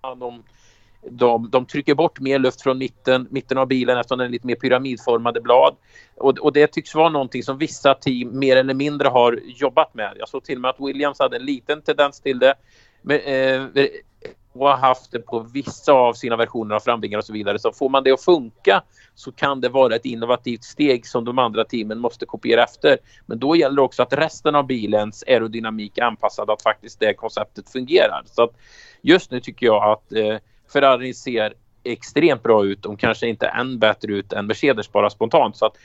de 0.00 0.42
de, 1.10 1.50
de 1.50 1.66
trycker 1.66 1.94
bort 1.94 2.20
mer 2.20 2.38
luft 2.38 2.62
från 2.62 2.78
mitten, 2.78 3.26
mitten 3.30 3.58
av 3.58 3.66
bilen 3.66 3.98
eftersom 3.98 4.18
den 4.18 4.26
är 4.26 4.30
lite 4.30 4.46
mer 4.46 4.54
pyramidformade 4.54 5.40
blad. 5.40 5.76
Och, 6.16 6.38
och 6.38 6.52
det 6.52 6.66
tycks 6.66 6.94
vara 6.94 7.08
någonting 7.08 7.42
som 7.42 7.58
vissa 7.58 7.94
team 7.94 8.38
mer 8.38 8.56
eller 8.56 8.74
mindre 8.74 9.08
har 9.08 9.40
jobbat 9.44 9.94
med. 9.94 10.16
Jag 10.18 10.28
såg 10.28 10.44
till 10.44 10.56
och 10.56 10.60
med 10.60 10.68
att 10.68 10.80
Williams 10.80 11.18
hade 11.18 11.36
en 11.36 11.44
liten 11.44 11.82
tendens 11.82 12.20
till 12.20 12.38
det. 12.38 12.54
Men, 13.02 13.20
eh, 13.20 13.86
och 14.58 14.68
har 14.68 14.76
haft 14.76 15.12
det 15.12 15.18
på 15.18 15.38
vissa 15.38 15.92
av 15.92 16.12
sina 16.12 16.36
versioner 16.36 16.74
av 16.74 16.80
framvingar 16.80 17.18
och 17.18 17.24
så 17.24 17.32
vidare. 17.32 17.58
Så 17.58 17.72
får 17.72 17.88
man 17.88 18.04
det 18.04 18.12
att 18.12 18.24
funka 18.24 18.82
så 19.14 19.32
kan 19.32 19.60
det 19.60 19.68
vara 19.68 19.96
ett 19.96 20.04
innovativt 20.04 20.64
steg 20.64 21.06
som 21.06 21.24
de 21.24 21.38
andra 21.38 21.64
teamen 21.64 21.98
måste 21.98 22.26
kopiera 22.26 22.64
efter. 22.64 22.98
Men 23.26 23.38
då 23.38 23.56
gäller 23.56 23.76
det 23.76 23.82
också 23.82 24.02
att 24.02 24.12
resten 24.12 24.54
av 24.54 24.66
bilens 24.66 25.24
aerodynamik 25.26 25.98
är 25.98 26.02
anpassad 26.02 26.50
att 26.50 26.62
faktiskt 26.62 27.00
det 27.00 27.14
konceptet 27.14 27.70
fungerar. 27.70 28.22
Så 28.26 28.42
att 28.42 28.50
just 29.02 29.30
nu 29.30 29.40
tycker 29.40 29.66
jag 29.66 29.92
att 29.92 30.12
eh, 30.12 30.36
Ferrari 30.72 31.14
ser 31.14 31.54
extremt 31.84 32.42
bra 32.42 32.64
ut. 32.64 32.82
De 32.82 32.96
kanske 32.96 33.26
inte 33.26 33.46
än 33.46 33.78
bättre 33.78 34.12
ut 34.12 34.32
än 34.32 34.46
Mercedes 34.46 34.92
bara 34.92 35.10
spontant. 35.10 35.56
Så 35.56 35.66
att 35.66 35.76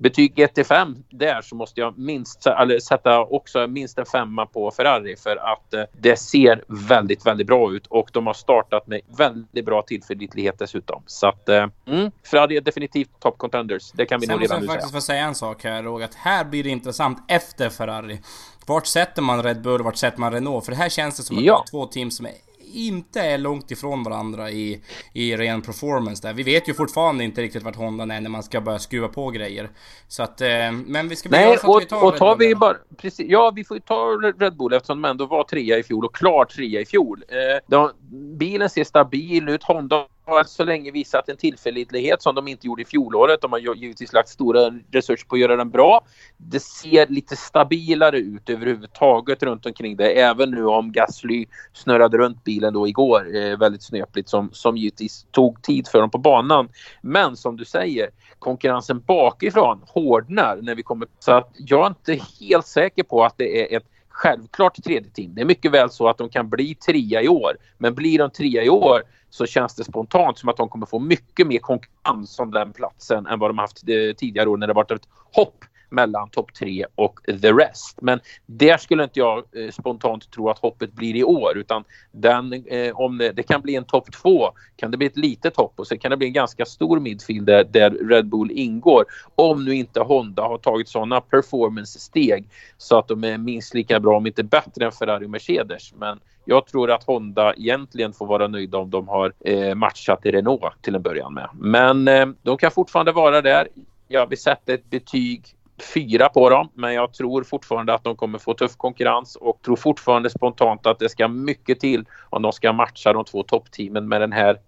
betyg 0.00 0.38
1 0.38 0.54
till 0.54 0.64
5 0.64 0.96
där 1.10 1.40
så 1.42 1.54
måste 1.54 1.80
jag 1.80 1.98
minst 1.98 2.46
eller 2.46 2.78
sätta 2.78 3.20
också 3.20 3.66
minst 3.66 3.98
en 3.98 4.06
femma 4.06 4.46
på 4.46 4.70
Ferrari 4.70 5.16
för 5.16 5.36
att 5.36 5.74
eh, 5.74 5.82
det 5.92 6.16
ser 6.16 6.64
väldigt, 6.88 7.26
väldigt 7.26 7.46
bra 7.46 7.72
ut 7.72 7.86
och 7.86 8.10
de 8.12 8.26
har 8.26 8.34
startat 8.34 8.86
med 8.86 9.00
väldigt 9.18 9.64
bra 9.64 9.82
tillförlitlighet 9.82 10.58
dessutom. 10.58 11.02
Så 11.06 11.26
att 11.26 11.48
eh, 11.48 11.66
mm, 11.86 12.10
Ferrari 12.30 12.56
är 12.56 12.60
definitivt 12.60 13.10
top 13.20 13.38
contenders. 13.38 13.92
Det 13.92 14.06
kan 14.06 14.20
vi 14.20 14.26
Sen 14.26 14.32
nog 14.32 14.44
redan 14.44 14.60
nu 14.60 14.66
säga. 14.66 14.72
Sen 14.72 14.80
faktiskt 14.80 14.94
få 14.94 15.00
säga 15.00 15.24
en 15.24 15.34
sak 15.34 15.64
här 15.64 15.82
Roger, 15.82 16.04
att 16.04 16.14
här 16.14 16.44
blir 16.44 16.64
det 16.64 16.70
intressant 16.70 17.18
efter 17.28 17.68
Ferrari. 17.68 18.20
Vart 18.66 18.86
sätter 18.86 19.22
man 19.22 19.42
Red 19.42 19.62
Bull 19.62 19.80
och 19.80 19.84
vart 19.84 19.96
sätter 19.96 20.20
man 20.20 20.32
Renault? 20.32 20.64
För 20.64 20.72
det 20.72 20.78
här 20.78 20.88
känns 20.88 21.16
det 21.16 21.22
som 21.22 21.38
att 21.38 21.44
ja. 21.44 21.54
det 21.54 21.68
är 21.68 21.70
två 21.70 21.86
team 21.86 22.10
som 22.10 22.26
är 22.26 22.32
inte 22.74 23.20
är 23.20 23.38
långt 23.38 23.70
ifrån 23.70 24.02
varandra 24.02 24.50
i, 24.50 24.80
i 25.12 25.36
ren 25.36 25.62
performance 25.62 26.28
där. 26.28 26.34
Vi 26.34 26.42
vet 26.42 26.68
ju 26.68 26.74
fortfarande 26.74 27.24
inte 27.24 27.42
riktigt 27.42 27.62
vart 27.62 27.76
Honda 27.76 28.14
är 28.14 28.20
när 28.20 28.30
man 28.30 28.42
ska 28.42 28.60
börja 28.60 28.78
skruva 28.78 29.08
på 29.08 29.30
grejer. 29.30 29.70
Så 30.08 30.22
att, 30.22 30.40
eh, 30.40 30.72
men 30.86 31.08
vi 31.08 31.16
ska 31.16 31.28
Nej, 31.28 31.58
och, 31.64 31.76
att 31.76 31.82
vi 31.82 31.86
tar 31.86 32.04
och 32.04 32.16
tar 32.16 32.36
vi 32.36 32.54
bara, 32.54 32.76
precis, 32.96 33.26
ja 33.28 33.52
vi 33.56 33.64
får 33.64 33.76
ju 33.76 33.80
ta 33.80 33.94
Red 34.38 34.56
Bull 34.56 34.72
eftersom 34.72 35.02
de 35.02 35.10
ändå 35.10 35.26
var 35.26 35.44
trea 35.44 35.78
i 35.78 35.82
fjol 35.82 36.04
och 36.04 36.14
klart 36.14 36.50
trea 36.50 36.80
i 36.80 36.86
fjol. 36.86 37.24
Eh, 37.28 37.36
de, 37.66 37.90
bilen 38.38 38.70
ser 38.70 38.84
stabil 38.84 39.48
ut, 39.48 39.62
Honda 39.62 40.06
har 40.30 40.44
så 40.44 40.64
länge 40.64 40.90
visat 40.90 41.28
en 41.28 41.36
tillförlitlighet 41.36 42.22
som 42.22 42.34
de 42.34 42.48
inte 42.48 42.66
gjorde 42.66 42.82
i 42.82 42.84
fjolåret. 42.84 43.40
De 43.40 43.52
har 43.52 43.58
givetvis 43.58 44.12
lagt 44.12 44.28
stora 44.28 44.70
resurser 44.90 45.26
på 45.26 45.34
att 45.34 45.40
göra 45.40 45.56
den 45.56 45.70
bra. 45.70 46.04
Det 46.36 46.60
ser 46.60 47.06
lite 47.06 47.36
stabilare 47.36 48.18
ut 48.18 48.50
överhuvudtaget 48.50 49.42
runt 49.42 49.66
omkring 49.66 49.96
det. 49.96 50.20
Även 50.20 50.50
nu 50.50 50.66
om 50.66 50.92
Gasly 50.92 51.46
snurrade 51.72 52.18
runt 52.18 52.44
bilen 52.44 52.72
då 52.72 52.88
igår 52.88 53.36
eh, 53.36 53.58
väldigt 53.58 53.82
snöpligt 53.82 54.28
som, 54.28 54.50
som 54.52 54.76
givetvis 54.76 55.26
tog 55.30 55.62
tid 55.62 55.88
för 55.88 56.00
dem 56.00 56.10
på 56.10 56.18
banan. 56.18 56.68
Men 57.02 57.36
som 57.36 57.56
du 57.56 57.64
säger, 57.64 58.10
konkurrensen 58.38 59.00
bakifrån 59.00 59.82
hårdnar 59.86 60.58
när 60.62 60.74
vi 60.74 60.82
kommer. 60.82 61.08
Så 61.18 61.32
att 61.32 61.52
jag 61.56 61.82
är 61.84 61.86
inte 61.86 62.24
helt 62.40 62.66
säker 62.66 63.02
på 63.02 63.24
att 63.24 63.34
det 63.36 63.74
är 63.74 63.76
ett 63.76 63.84
självklart 64.10 64.84
tredje 64.84 65.10
team. 65.10 65.34
Det 65.34 65.40
är 65.40 65.44
mycket 65.44 65.70
väl 65.72 65.90
så 65.90 66.08
att 66.08 66.18
de 66.18 66.28
kan 66.28 66.48
bli 66.48 66.74
trea 66.74 67.22
i 67.22 67.28
år. 67.28 67.56
Men 67.78 67.94
blir 67.94 68.18
de 68.18 68.30
trea 68.30 68.62
i 68.62 68.68
år 68.68 69.02
så 69.30 69.46
känns 69.46 69.74
det 69.74 69.84
spontant 69.84 70.38
som 70.38 70.48
att 70.48 70.56
de 70.56 70.68
kommer 70.68 70.86
få 70.86 70.98
mycket 70.98 71.46
mer 71.46 71.58
konkurrens 71.58 72.38
om 72.38 72.50
den 72.50 72.72
platsen 72.72 73.26
än 73.26 73.38
vad 73.38 73.50
de 73.50 73.58
haft 73.58 73.88
eh, 73.88 74.14
tidigare 74.16 74.48
år 74.48 74.56
när 74.56 74.66
det 74.66 74.72
varit 74.72 74.90
ett 74.90 75.08
hopp 75.32 75.64
mellan 75.90 76.30
topp 76.30 76.54
tre 76.54 76.86
och 76.94 77.20
the 77.26 77.52
rest. 77.52 77.98
Men 78.02 78.20
där 78.46 78.76
skulle 78.76 79.04
inte 79.04 79.18
jag 79.18 79.38
eh, 79.38 79.70
spontant 79.70 80.30
tro 80.30 80.48
att 80.48 80.58
hoppet 80.58 80.92
blir 80.92 81.16
i 81.16 81.24
år 81.24 81.58
utan 81.58 81.84
den, 82.12 82.52
eh, 82.66 83.00
om 83.00 83.18
det, 83.18 83.32
det, 83.32 83.42
kan 83.42 83.60
bli 83.60 83.76
en 83.76 83.84
topp 83.84 84.12
två 84.22 84.50
kan 84.76 84.90
det 84.90 84.96
bli 84.96 85.06
ett 85.06 85.16
litet 85.16 85.56
hopp 85.56 85.72
och 85.76 85.86
sen 85.86 85.98
kan 85.98 86.10
det 86.10 86.16
bli 86.16 86.26
en 86.26 86.32
ganska 86.32 86.64
stor 86.64 87.00
midfield 87.00 87.46
där, 87.46 87.64
där 87.64 87.90
Red 87.90 88.26
Bull 88.26 88.50
ingår. 88.50 89.04
Om 89.34 89.64
nu 89.64 89.74
inte 89.74 90.00
Honda 90.00 90.42
har 90.42 90.58
tagit 90.58 90.88
sådana 90.88 91.20
performance-steg 91.20 92.48
så 92.78 92.98
att 92.98 93.08
de 93.08 93.24
är 93.24 93.38
minst 93.38 93.74
lika 93.74 94.00
bra 94.00 94.16
om 94.16 94.26
inte 94.26 94.42
bättre 94.42 94.84
än 94.84 94.92
Ferrari 94.92 95.26
och 95.26 95.30
Mercedes. 95.30 95.94
Men 95.94 96.20
jag 96.44 96.66
tror 96.66 96.90
att 96.90 97.04
Honda 97.04 97.54
egentligen 97.54 98.12
får 98.12 98.26
vara 98.26 98.48
nöjda 98.48 98.78
om 98.78 98.90
de 98.90 99.08
har 99.08 99.32
eh, 99.40 99.74
matchat 99.74 100.26
i 100.26 100.30
Renault 100.30 100.82
till 100.82 100.94
en 100.94 101.02
början 101.02 101.34
med. 101.34 101.48
Men 101.54 102.08
eh, 102.08 102.26
de 102.42 102.56
kan 102.56 102.70
fortfarande 102.70 103.12
vara 103.12 103.40
där. 103.40 103.68
Jag 104.08 104.26
vill 104.26 104.38
sätta 104.38 104.72
ett 104.72 104.90
betyg 104.90 105.44
fyra 105.80 106.28
på 106.28 106.50
dem, 106.50 106.68
men 106.74 106.94
jag 106.94 107.14
tror 107.14 107.44
fortfarande 107.44 107.94
att 107.94 108.04
de 108.04 108.16
kommer 108.16 108.38
få 108.38 108.54
tuff 108.54 108.76
konkurrens 108.76 109.36
och 109.36 109.62
tror 109.64 109.76
fortfarande 109.76 110.30
spontant 110.30 110.86
att 110.86 110.98
det 110.98 111.08
ska 111.08 111.28
mycket 111.28 111.80
till 111.80 112.04
om 112.30 112.42
de 112.42 112.52
ska 112.52 112.72
matcha 112.72 113.12
de 113.12 113.24
två 113.24 113.42
toppteamen 113.42 114.08
med 114.08 114.20
den 114.20 114.32
här 114.32 114.58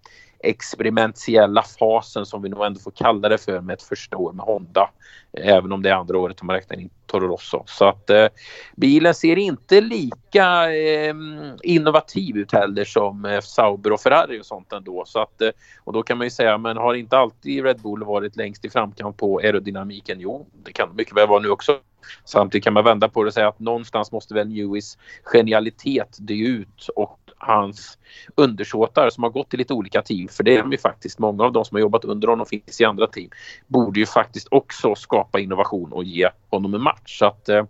experimentella 0.43 1.63
fasen 1.63 2.27
som 2.27 2.43
vi 2.43 2.49
nog 2.49 2.65
ändå 2.65 2.81
får 2.81 2.91
kalla 2.91 3.29
det 3.29 3.39
för 3.39 3.61
med 3.61 3.75
ett 3.75 3.83
första 3.83 4.17
år 4.17 4.33
med 4.33 4.47
Honda. 4.47 4.91
Även 5.33 5.73
om 5.73 5.83
det 5.83 5.91
är 5.91 5.95
andra 5.95 6.19
året 6.19 6.41
om 6.41 6.47
man 6.47 6.57
räknar 6.57 6.81
in 6.81 6.91
Toro 7.07 7.29
Rosso. 7.29 7.63
Så 7.67 7.85
att 7.85 8.11
eh, 8.11 8.27
bilen 8.77 9.15
ser 9.15 9.39
inte 9.39 9.81
lika 9.81 10.75
eh, 10.75 11.15
innovativ 11.63 12.37
ut 12.37 12.53
heller 12.53 12.85
som 12.85 13.25
eh, 13.25 13.41
Sauber 13.41 13.93
och 13.93 14.01
Ferrari 14.01 14.41
och 14.41 14.47
sånt 14.47 14.73
ändå. 14.73 15.03
Så 15.07 15.19
att, 15.19 15.43
eh, 15.43 15.51
och 15.85 15.93
då 15.93 16.03
kan 16.03 16.19
man 16.19 16.27
ju 16.27 16.31
säga, 16.31 16.59
men 16.59 16.77
har 16.77 16.95
inte 16.95 17.19
alltid 17.19 17.65
Red 17.65 17.81
Bull 17.81 18.05
varit 18.05 18.37
längst 18.37 18.65
i 18.65 18.71
framkant 18.71 19.17
på 19.17 19.39
aerodynamiken? 19.39 20.21
Jo, 20.21 20.47
det 20.65 20.73
kan 20.73 20.97
mycket 20.97 21.17
väl 21.17 21.29
vara 21.29 21.41
nu 21.41 21.49
också. 21.49 21.79
Samtidigt 22.25 22.65
kan 22.65 22.73
man 22.73 22.85
vända 22.85 23.09
på 23.09 23.23
det 23.23 23.27
och 23.27 23.35
säga 23.35 23.49
att 23.49 23.61
någonstans 23.61 24.13
måste 24.13 24.35
väl 24.35 24.49
Lewis 24.49 24.99
genialitet 25.23 26.17
dö 26.21 26.35
ut 26.35 26.89
och 26.97 27.19
hans 27.39 27.99
undersåtar 28.35 29.11
som 29.11 29.23
har 29.23 29.31
gått 29.31 29.51
till 29.51 29.59
lite 29.59 29.75
olika 29.75 30.03
team, 30.03 30.29
för 30.29 30.45
det 30.45 30.57
är 30.57 30.63
de 30.63 30.73
ju 30.73 30.79
faktiskt. 30.79 31.19
Många 31.19 31.45
av 31.45 31.53
de 31.53 31.65
som 31.65 31.75
har 31.75 31.81
jobbat 31.81 32.05
under 32.05 32.29
honom 32.29 32.47
finns 32.47 32.81
i 32.81 32.85
andra 32.85 33.07
team. 33.07 33.31
Borde 33.67 34.01
ju 34.01 34.07
faktiskt 34.07 34.49
också 34.51 34.95
skapa 34.95 35.22
innovation 35.39 35.93
och 35.93 36.05
ge 36.05 36.29
honom 36.51 36.75
en 36.75 36.83
match. 36.83 37.19
Så 37.19 37.27
att 37.27 37.49
eh, 37.49 37.65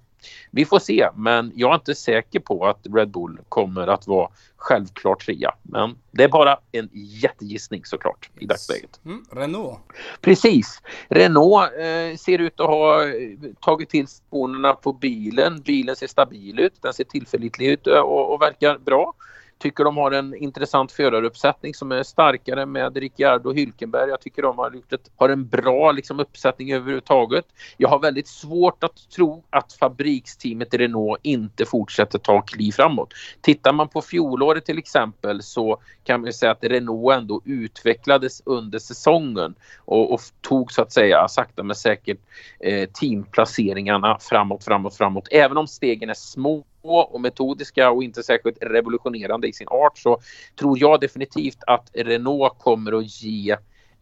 vi 0.50 0.64
får 0.64 0.78
se, 0.78 1.09
men 1.14 1.52
jag 1.54 1.71
är 1.71 1.75
inte 1.75 1.94
säker 1.94 2.40
på 2.40 2.66
att 2.66 2.87
Red 2.94 3.11
Bull 3.11 3.38
kommer 3.49 3.87
att 3.87 4.06
vara 4.06 4.28
självklart 4.56 5.26
trea. 5.26 5.54
Men 5.62 5.99
det 6.11 6.25
är 6.25 6.28
bara 6.28 6.59
en 6.73 6.88
jättegissning 6.92 7.85
såklart 7.85 8.30
i 8.38 8.47
dagsläget. 8.47 9.00
Mm, 9.04 9.25
Renault. 9.32 9.78
Precis. 10.21 10.82
Renault 11.09 11.73
eh, 11.78 12.16
ser 12.16 12.38
ut 12.38 12.61
att 12.61 12.66
ha 12.66 13.09
eh, 13.09 13.30
tagit 13.61 13.90
till 13.90 14.06
sponerna 14.09 14.73
på 14.73 14.92
bilen. 14.92 15.62
Bilen 15.62 15.97
ser 15.97 16.06
stabil 16.06 16.59
ut. 16.61 16.82
Den 16.82 16.92
ser 16.92 17.04
tillförlitlig 17.04 17.66
ut 17.66 17.87
eh, 17.87 18.00
och, 18.00 18.35
och 18.35 18.42
verkar 18.42 18.78
bra. 18.78 19.14
Tycker 19.62 19.85
de 19.85 19.97
har 19.97 20.11
en 20.11 20.35
intressant 20.35 20.92
föraruppsättning 20.92 21.75
som 21.75 21.92
är 21.92 22.02
starkare 22.02 22.66
med 22.66 22.97
Ricciardo 22.97 23.49
och 23.49 23.57
Hylkenberg. 23.57 24.11
Jag 24.11 24.21
tycker 24.21 24.42
de 24.42 24.59
har, 24.59 24.73
gjort 24.73 24.92
ett, 24.92 25.11
har 25.16 25.28
en 25.28 25.49
bra 25.49 25.92
liksom, 25.92 26.21
uppsättning 26.21 26.73
överhuvudtaget. 26.73 27.45
Jag 27.76 27.88
har 27.88 27.99
väldigt 27.99 28.28
svårt 28.28 28.85
att 28.85 29.11
tro 29.16 29.45
att 29.50 29.73
fabriksteamet 29.73 30.75
Renault 30.75 31.21
inte 31.23 31.64
fortsätter 31.64 32.19
ta 32.19 32.40
kliv 32.40 32.73
framåt. 32.73 33.14
Tittar 33.40 33.73
man 33.73 33.88
på 33.88 34.02
fjolåret 34.02 34.64
till 34.64 34.78
exempel 34.78 35.42
så 35.42 35.81
kan 36.04 36.21
man 36.21 36.33
säga 36.33 36.52
att 36.52 36.64
Renault 36.64 37.16
ändå 37.16 37.42
utvecklades 37.45 38.42
under 38.45 38.78
säsongen 38.78 39.54
och, 39.85 40.14
och 40.14 40.21
tog 40.40 40.73
så 40.73 40.83
att 40.83 40.92
säga 40.92 41.28
sakta 41.28 41.62
men 41.62 41.76
säkert 41.76 42.19
eh, 42.61 42.88
teamplaceringarna 42.88 44.19
framåt, 44.21 44.64
framåt, 44.64 44.97
framåt. 44.97 45.28
Även 45.31 45.57
om 45.57 45.66
stegen 45.66 46.11
är 46.11 46.14
små 46.14 46.64
och 46.83 47.21
metodiska 47.21 47.91
och 47.91 48.03
inte 48.03 48.23
särskilt 48.23 48.59
revolutionerande 48.61 49.49
i 49.49 49.53
sin 49.53 49.69
art 49.69 49.99
så 49.99 50.21
tror 50.59 50.79
jag 50.79 51.01
definitivt 51.01 51.59
att 51.67 51.91
Renault 51.95 52.59
kommer 52.59 52.93
att 52.93 53.23
ge 53.23 53.57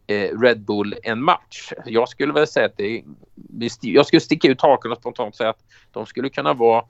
eh, 0.06 0.40
Red 0.40 0.60
Bull 0.60 0.94
en 1.02 1.22
match. 1.22 1.72
Jag 1.86 2.08
skulle 2.08 2.32
väl 2.32 2.46
säga 2.46 2.66
att 2.66 2.76
det, 2.76 3.02
jag 3.80 4.06
skulle 4.06 4.20
sticka 4.20 4.48
ut 4.48 4.62
hakan 4.62 4.92
och 4.92 4.98
spontant 4.98 5.36
säga 5.36 5.50
att 5.50 5.64
de 5.92 6.06
skulle 6.06 6.28
kunna 6.28 6.54
vara 6.54 6.84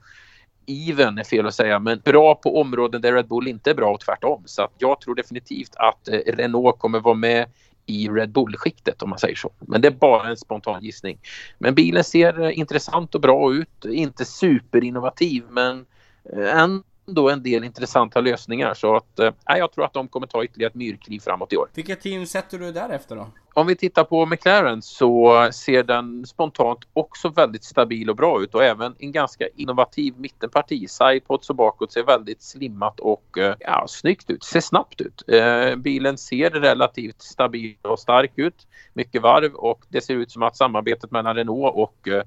even 0.67 1.17
är 1.17 1.23
fel 1.23 1.47
att 1.47 1.55
säga, 1.55 1.79
men 1.79 2.01
bra 2.05 2.35
på 2.35 2.61
områden 2.61 3.01
där 3.01 3.13
Red 3.13 3.27
Bull 3.27 3.47
inte 3.47 3.69
är 3.69 3.75
bra 3.75 3.91
och 3.91 3.99
tvärtom. 3.99 4.43
Så 4.45 4.61
att 4.61 4.73
jag 4.77 5.01
tror 5.01 5.15
definitivt 5.15 5.75
att 5.75 6.07
eh, 6.07 6.17
Renault 6.17 6.79
kommer 6.79 6.99
vara 6.99 7.15
med 7.15 7.45
i 7.85 8.09
Red 8.09 8.31
Bull-skiktet 8.31 9.03
om 9.03 9.09
man 9.09 9.19
säger 9.19 9.35
så. 9.35 9.51
Men 9.59 9.81
det 9.81 9.87
är 9.87 9.91
bara 9.91 10.29
en 10.29 10.37
spontan 10.37 10.83
gissning. 10.83 11.19
Men 11.57 11.75
bilen 11.75 12.03
ser 12.03 12.41
eh, 12.41 12.59
intressant 12.59 13.15
och 13.15 13.21
bra 13.21 13.53
ut. 13.53 13.85
Inte 13.85 14.25
superinnovativ 14.25 15.43
men 15.49 15.85
eh, 16.33 16.57
ändå 16.57 17.29
en 17.29 17.43
del 17.43 17.63
intressanta 17.63 18.21
lösningar 18.21 18.73
så 18.73 18.95
att 18.95 19.19
eh, 19.19 19.31
jag 19.45 19.71
tror 19.71 19.85
att 19.85 19.93
de 19.93 20.07
kommer 20.07 20.27
ta 20.27 20.43
ytterligare 20.43 20.69
ett 20.69 20.75
myrkliv 20.75 21.19
framåt 21.19 21.53
i 21.53 21.57
år. 21.57 21.69
Vilket 21.73 22.01
team 22.01 22.25
sätter 22.25 22.59
du 22.59 22.71
därefter 22.71 23.15
då? 23.15 23.27
Om 23.53 23.67
vi 23.67 23.75
tittar 23.75 24.03
på 24.03 24.25
McLaren 24.25 24.81
så 24.81 25.49
ser 25.51 25.83
den 25.83 26.25
spontant 26.25 26.79
också 26.93 27.29
väldigt 27.29 27.63
stabil 27.63 28.09
och 28.09 28.15
bra 28.15 28.43
ut 28.43 28.55
och 28.55 28.63
även 28.63 28.95
en 28.99 29.11
ganska 29.11 29.47
innovativ 29.55 30.13
mittenparti. 30.17 30.89
Sidepods 30.89 31.49
och 31.49 31.55
bakåt 31.55 31.91
ser 31.91 32.03
väldigt 32.03 32.41
slimmat 32.41 32.99
och 32.99 33.37
eh, 33.37 33.55
ja, 33.59 33.85
snyggt 33.87 34.29
ut, 34.29 34.43
ser 34.43 34.61
snabbt 34.61 35.01
ut. 35.01 35.23
Eh, 35.27 35.75
bilen 35.75 36.17
ser 36.17 36.49
relativt 36.49 37.21
stabil 37.21 37.75
och 37.81 37.99
stark 37.99 38.31
ut, 38.35 38.67
mycket 38.93 39.21
varv 39.21 39.53
och 39.53 39.85
det 39.89 40.01
ser 40.01 40.13
ut 40.13 40.31
som 40.31 40.43
att 40.43 40.57
samarbetet 40.57 41.11
mellan 41.11 41.35
Renault 41.35 41.75
och 41.75 42.07
eh, 42.07 42.23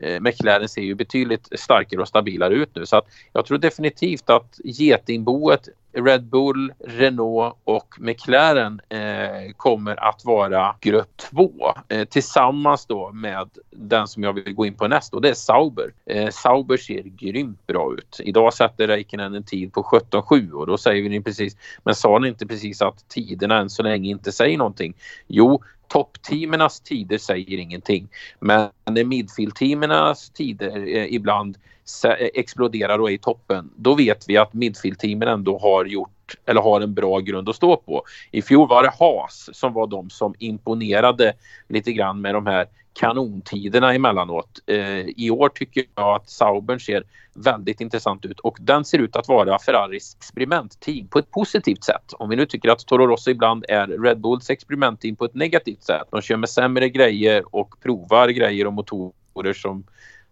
eh 0.00 0.20
McLaren 0.20 0.68
ser 0.68 0.82
ju 0.82 0.94
betydligt 0.94 1.48
starkare 1.60 2.00
och 2.00 2.08
stabilare 2.08 2.54
ut 2.54 2.74
nu. 2.74 2.86
Så 2.86 2.96
att 2.96 3.06
jag 3.32 3.46
tror 3.46 3.58
definitivt 3.58 4.30
att 4.30 4.60
getingboet 4.64 5.68
Red 5.92 6.24
Bull, 6.24 6.72
Renault 6.78 7.56
och 7.64 7.94
McLaren 7.98 8.80
eh, 8.88 9.52
kommer 9.56 10.08
att 10.08 10.24
vara 10.24 10.76
grupp 10.80 11.16
två 11.16 11.74
eh, 11.88 12.04
tillsammans 12.04 12.86
då 12.86 13.12
med 13.12 13.50
den 13.70 14.08
som 14.08 14.22
jag 14.22 14.32
vill 14.32 14.54
gå 14.54 14.66
in 14.66 14.74
på 14.74 14.88
näst 14.88 15.14
och 15.14 15.22
det 15.22 15.28
är 15.28 15.34
Sauber. 15.34 15.92
Eh, 16.06 16.30
Sauber 16.30 16.76
ser 16.76 17.02
grymt 17.02 17.66
bra 17.66 17.94
ut. 17.94 18.20
Idag 18.24 18.54
sätter 18.54 18.86
Räikkönen 18.86 19.34
en 19.34 19.44
tid 19.44 19.72
på 19.72 19.82
17.7 19.82 20.50
och 20.50 20.66
då 20.66 20.78
säger 20.78 21.10
ni 21.10 21.22
precis, 21.22 21.56
men 21.84 21.94
sa 21.94 22.18
ni 22.18 22.28
inte 22.28 22.46
precis 22.46 22.82
att 22.82 23.08
tiderna 23.08 23.58
än 23.58 23.70
så 23.70 23.82
länge 23.82 24.10
inte 24.10 24.32
säger 24.32 24.58
någonting? 24.58 24.94
Jo, 25.26 25.62
toppteamernas 25.92 26.80
tider 26.80 27.18
säger 27.18 27.58
ingenting. 27.58 28.08
Men 28.40 28.70
när 28.90 29.04
midfield-teamernas 29.04 30.32
tider 30.32 30.96
eh, 30.96 31.14
ibland 31.14 31.58
eh, 32.04 32.10
exploderar 32.10 32.98
och 32.98 33.10
är 33.10 33.14
i 33.14 33.18
toppen, 33.18 33.70
då 33.76 33.94
vet 33.94 34.28
vi 34.28 34.36
att 34.36 34.52
midfield-teamen 34.52 35.28
ändå 35.28 35.58
har 35.58 35.84
gjort 35.84 36.34
eller 36.46 36.60
har 36.60 36.80
en 36.80 36.94
bra 36.94 37.18
grund 37.20 37.48
att 37.48 37.56
stå 37.56 37.76
på. 37.76 38.02
I 38.30 38.42
fjol 38.42 38.68
var 38.68 38.82
det 38.82 38.92
Haas 38.98 39.50
som 39.52 39.72
var 39.72 39.86
de 39.86 40.10
som 40.10 40.34
imponerade 40.38 41.32
lite 41.68 41.92
grann 41.92 42.20
med 42.20 42.34
de 42.34 42.46
här 42.46 42.66
kanontiderna 42.94 43.94
emellanåt. 43.94 44.60
Eh, 44.66 44.98
I 45.16 45.30
år 45.30 45.48
tycker 45.48 45.84
jag 45.94 46.16
att 46.16 46.30
Saubern 46.30 46.80
ser 46.80 47.04
väldigt 47.34 47.80
intressant 47.80 48.24
ut 48.24 48.40
och 48.40 48.58
den 48.60 48.84
ser 48.84 48.98
ut 48.98 49.16
att 49.16 49.28
vara 49.28 49.58
Ferraris 49.58 50.16
experimentteam 50.18 51.08
på 51.08 51.18
ett 51.18 51.30
positivt 51.30 51.84
sätt. 51.84 52.12
Om 52.12 52.28
vi 52.28 52.36
nu 52.36 52.46
tycker 52.46 52.68
att 52.68 52.86
Toro 52.86 53.06
Rosso 53.06 53.30
ibland 53.30 53.64
är 53.68 53.86
Red 53.86 54.20
Bulls 54.20 54.50
experimentteam 54.50 55.16
på 55.16 55.24
ett 55.24 55.34
negativt 55.34 55.82
sätt. 55.82 56.08
De 56.10 56.20
kör 56.20 56.36
med 56.36 56.48
sämre 56.48 56.88
grejer 56.88 57.54
och 57.54 57.80
provar 57.82 58.28
grejer 58.28 58.66
och 58.66 58.72
motorer 58.72 59.52
som 59.52 59.84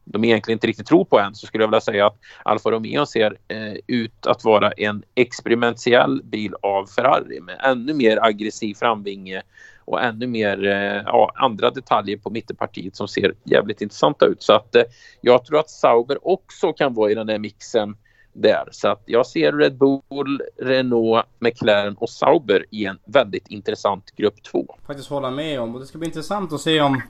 de 0.04 0.24
egentligen 0.24 0.56
inte 0.56 0.66
riktigt 0.66 0.86
tror 0.86 1.04
på 1.04 1.18
än 1.18 1.34
så 1.34 1.46
skulle 1.46 1.64
jag 1.64 1.68
vilja 1.68 1.80
säga 1.80 2.06
att 2.06 2.18
Alfa 2.42 2.70
Romeo 2.70 3.06
ser 3.06 3.36
eh, 3.48 3.74
ut 3.86 4.26
att 4.26 4.44
vara 4.44 4.72
en 4.72 5.02
experimentell 5.14 6.22
bil 6.24 6.54
av 6.62 6.86
Ferrari 6.86 7.40
med 7.40 7.60
ännu 7.64 7.94
mer 7.94 8.18
aggressiv 8.24 8.74
framvinge 8.74 9.42
och 9.90 10.02
ännu 10.02 10.26
mer 10.26 10.66
eh, 10.66 11.02
ja, 11.06 11.32
andra 11.34 11.70
detaljer 11.70 12.16
på 12.16 12.30
mittenpartiet 12.30 12.96
som 12.96 13.08
ser 13.08 13.34
jävligt 13.44 13.80
intressanta 13.80 14.26
ut. 14.26 14.42
Så 14.42 14.52
att 14.52 14.74
eh, 14.74 14.82
jag 15.20 15.44
tror 15.44 15.58
att 15.58 15.70
Sauber 15.70 16.28
också 16.28 16.72
kan 16.72 16.94
vara 16.94 17.10
i 17.10 17.14
den 17.14 17.28
här 17.28 17.38
mixen 17.38 17.96
där. 18.32 18.68
Så 18.70 18.88
att 18.88 19.02
jag 19.06 19.26
ser 19.26 19.52
Red 19.52 19.78
Bull, 19.78 20.42
Renault, 20.62 21.26
McLaren 21.38 21.94
och 21.94 22.10
Sauber 22.10 22.66
i 22.70 22.84
en 22.84 22.98
väldigt 23.04 23.48
intressant 23.48 24.10
grupp 24.16 24.42
2. 24.42 24.76
Faktiskt 24.86 25.08
hålla 25.08 25.30
med 25.30 25.60
om 25.60 25.74
och 25.74 25.80
det 25.80 25.86
ska 25.86 25.98
bli 25.98 26.08
intressant 26.08 26.52
att 26.52 26.60
se 26.60 26.80
om 26.80 27.02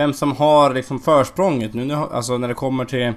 vem 0.00 0.12
som 0.12 0.36
har 0.36 0.74
liksom 0.74 1.00
försprånget 1.00 1.74
nu, 1.74 1.94
alltså 1.94 2.38
när 2.38 2.48
det 2.48 2.54
kommer 2.54 2.84
till, 2.84 3.12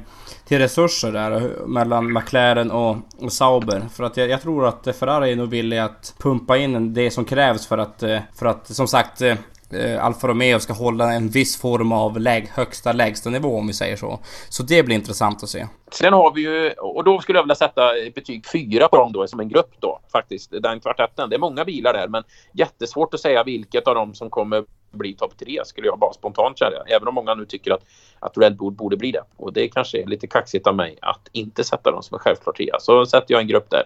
till 0.47 0.59
resurser 0.59 1.11
där 1.11 1.51
mellan 1.67 2.13
McLaren 2.13 2.71
och, 2.71 2.97
och 3.19 3.33
Sauber. 3.33 3.81
För 3.93 4.03
att 4.03 4.17
jag, 4.17 4.29
jag, 4.29 4.41
tror 4.41 4.67
att 4.67 4.95
Ferrari 4.99 5.31
är 5.31 5.35
nog 5.35 5.49
villig 5.49 5.77
att 5.77 6.15
pumpa 6.19 6.57
in 6.57 6.93
det 6.93 7.11
som 7.11 7.25
krävs 7.25 7.67
för 7.67 7.77
att, 7.77 8.03
eh, 8.03 8.19
för 8.39 8.45
att 8.45 8.67
som 8.67 8.87
sagt 8.87 9.21
eh, 9.21 9.37
eh, 9.69 10.05
Alfa 10.05 10.27
Romeo 10.27 10.59
ska 10.59 10.73
hålla 10.73 11.13
en 11.13 11.29
viss 11.29 11.61
form 11.61 11.91
av 11.91 12.19
läg, 12.19 12.47
högsta 12.47 12.91
lägsta 12.91 13.29
nivå 13.29 13.57
om 13.57 13.67
vi 13.67 13.73
säger 13.73 13.95
så. 13.95 14.19
Så 14.49 14.63
det 14.63 14.83
blir 14.83 14.95
intressant 14.95 15.43
att 15.43 15.49
se. 15.49 15.67
Sen 15.91 16.13
har 16.13 16.33
vi 16.33 16.41
ju, 16.41 16.71
och 16.71 17.03
då 17.03 17.19
skulle 17.19 17.37
jag 17.37 17.43
vilja 17.43 17.55
sätta 17.55 17.81
betyg 18.15 18.45
4 18.53 18.87
på 18.87 18.97
dem 18.97 19.11
då 19.11 19.27
som 19.27 19.39
en 19.39 19.49
grupp 19.49 19.75
då 19.79 19.99
faktiskt, 20.11 20.53
den 20.61 20.79
kvartetten. 20.79 21.29
Det 21.29 21.35
är 21.35 21.39
många 21.39 21.65
bilar 21.65 21.93
där 21.93 22.07
men 22.07 22.23
jättesvårt 22.53 23.13
att 23.13 23.19
säga 23.19 23.43
vilket 23.43 23.87
av 23.87 23.95
dem 23.95 24.13
som 24.13 24.29
kommer 24.29 24.63
bli 24.97 25.13
topp 25.13 25.37
tre 25.37 25.61
skulle 25.65 25.87
jag 25.87 25.99
bara 25.99 26.13
spontant 26.13 26.59
säga. 26.59 26.83
Även 26.87 27.07
om 27.07 27.15
många 27.15 27.35
nu 27.35 27.45
tycker 27.45 27.71
att, 27.71 27.83
att 28.19 28.37
Red 28.37 28.57
Bull 28.57 28.71
borde 28.71 28.97
bli 28.97 29.11
det. 29.11 29.23
Och 29.37 29.53
det 29.53 29.67
kanske 29.67 30.01
är 30.01 30.05
lite 30.05 30.27
kaxigt 30.27 30.67
av 30.67 30.75
mig 30.75 30.97
att 31.01 31.29
inte 31.31 31.63
sätta 31.63 31.91
dem 31.91 32.03
som 32.03 32.15
en 32.15 32.19
självklar 32.19 32.53
trea. 32.53 32.79
Så 32.79 33.05
sätter 33.05 33.33
jag 33.33 33.41
en 33.41 33.47
grupp 33.47 33.69
där. 33.69 33.83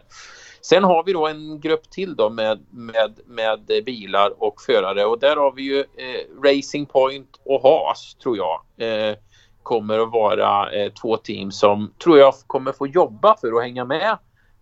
Sen 0.62 0.84
har 0.84 1.04
vi 1.04 1.14
då 1.14 1.28
en 1.28 1.60
grupp 1.60 1.90
till 1.90 2.16
då 2.16 2.30
med, 2.30 2.66
med, 2.70 3.20
med 3.26 3.84
bilar 3.86 4.44
och 4.44 4.62
förare 4.62 5.06
och 5.06 5.20
där 5.20 5.36
har 5.36 5.52
vi 5.52 5.62
ju 5.62 5.80
eh, 5.80 6.44
Racing 6.44 6.92
Point 6.92 7.40
och 7.46 7.62
Haas 7.62 8.16
tror 8.24 8.38
jag. 8.38 8.62
Eh, 8.78 9.16
kommer 9.64 10.00
att 10.00 10.12
vara 10.12 10.72
eh, 10.72 10.92
två 10.92 11.18
team 11.18 11.52
som 11.52 11.94
tror 12.04 12.18
jag 12.18 12.34
kommer 12.48 12.72
få 12.72 12.88
jobba 12.88 13.38
för 13.38 13.58
att 13.58 13.64
hänga 13.64 13.86
med 13.86 14.18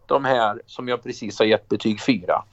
de 0.06 0.26
här 0.26 0.62
som 0.66 0.88
jag 0.88 1.04
precis 1.04 1.40
har 1.40 1.46
gett 1.46 1.70
betyg 1.70 2.02
4. 2.02 2.44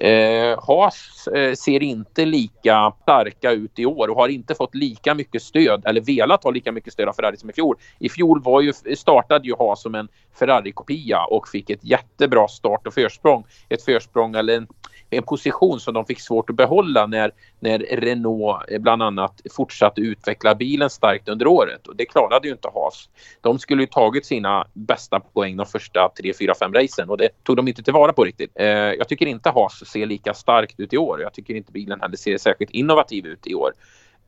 Eh, 0.00 0.58
Haas 0.66 1.28
eh, 1.28 1.54
ser 1.54 1.82
inte 1.82 2.24
lika 2.24 2.92
starka 3.02 3.50
ut 3.50 3.78
i 3.78 3.86
år 3.86 4.08
och 4.08 4.16
har 4.16 4.28
inte 4.28 4.54
fått 4.54 4.74
lika 4.74 5.14
mycket 5.14 5.42
stöd 5.42 5.82
eller 5.86 6.00
velat 6.00 6.44
ha 6.44 6.50
lika 6.50 6.72
mycket 6.72 6.92
stöd 6.92 7.08
av 7.08 7.12
Ferrari 7.12 7.36
som 7.36 7.50
i 7.50 7.52
fjol. 7.52 7.76
I 7.98 8.08
fjol 8.08 8.42
var 8.42 8.60
ju, 8.60 8.72
startade 8.96 9.46
ju 9.48 9.54
Haas 9.58 9.82
som 9.82 9.94
en 9.94 10.08
Ferrari-kopia 10.38 11.24
och 11.24 11.48
fick 11.48 11.70
ett 11.70 11.84
jättebra 11.84 12.48
start 12.48 12.86
och 12.86 12.94
försprång. 12.94 13.44
Ett 13.68 13.82
försprång 13.82 14.34
eller 14.34 14.56
en 14.56 14.66
en 15.10 15.22
position 15.22 15.80
som 15.80 15.94
de 15.94 16.06
fick 16.06 16.20
svårt 16.20 16.50
att 16.50 16.56
behålla 16.56 17.06
när, 17.06 17.32
när 17.60 17.78
Renault 17.78 18.70
eh, 18.70 18.78
bland 18.78 19.02
annat 19.02 19.40
fortsatte 19.56 20.00
utveckla 20.00 20.54
bilen 20.54 20.90
starkt 20.90 21.28
under 21.28 21.46
året. 21.46 21.86
Och 21.86 21.96
det 21.96 22.04
klarade 22.04 22.48
ju 22.48 22.52
inte 22.52 22.68
Haas. 22.74 23.08
De 23.40 23.58
skulle 23.58 23.82
ju 23.82 23.86
tagit 23.86 24.26
sina 24.26 24.66
bästa 24.72 25.20
poäng 25.20 25.56
de 25.56 25.66
första 25.66 26.08
3, 26.22 26.32
4, 26.38 26.54
5 26.60 26.74
racen 26.74 27.10
och 27.10 27.16
det 27.16 27.28
tog 27.42 27.56
de 27.56 27.68
inte 27.68 27.82
tillvara 27.82 28.12
på 28.12 28.24
riktigt. 28.24 28.50
Eh, 28.54 28.66
jag 28.68 29.08
tycker 29.08 29.26
inte 29.26 29.50
Haas 29.50 29.86
ser 29.86 30.06
lika 30.06 30.34
starkt 30.34 30.80
ut 30.80 30.92
i 30.92 30.98
år. 30.98 31.20
Jag 31.20 31.34
tycker 31.34 31.54
inte 31.54 31.72
bilen 31.72 32.00
heller 32.00 32.16
ser 32.16 32.38
särskilt 32.38 32.70
innovativ 32.70 33.26
ut 33.26 33.46
i 33.46 33.54
år. 33.54 33.72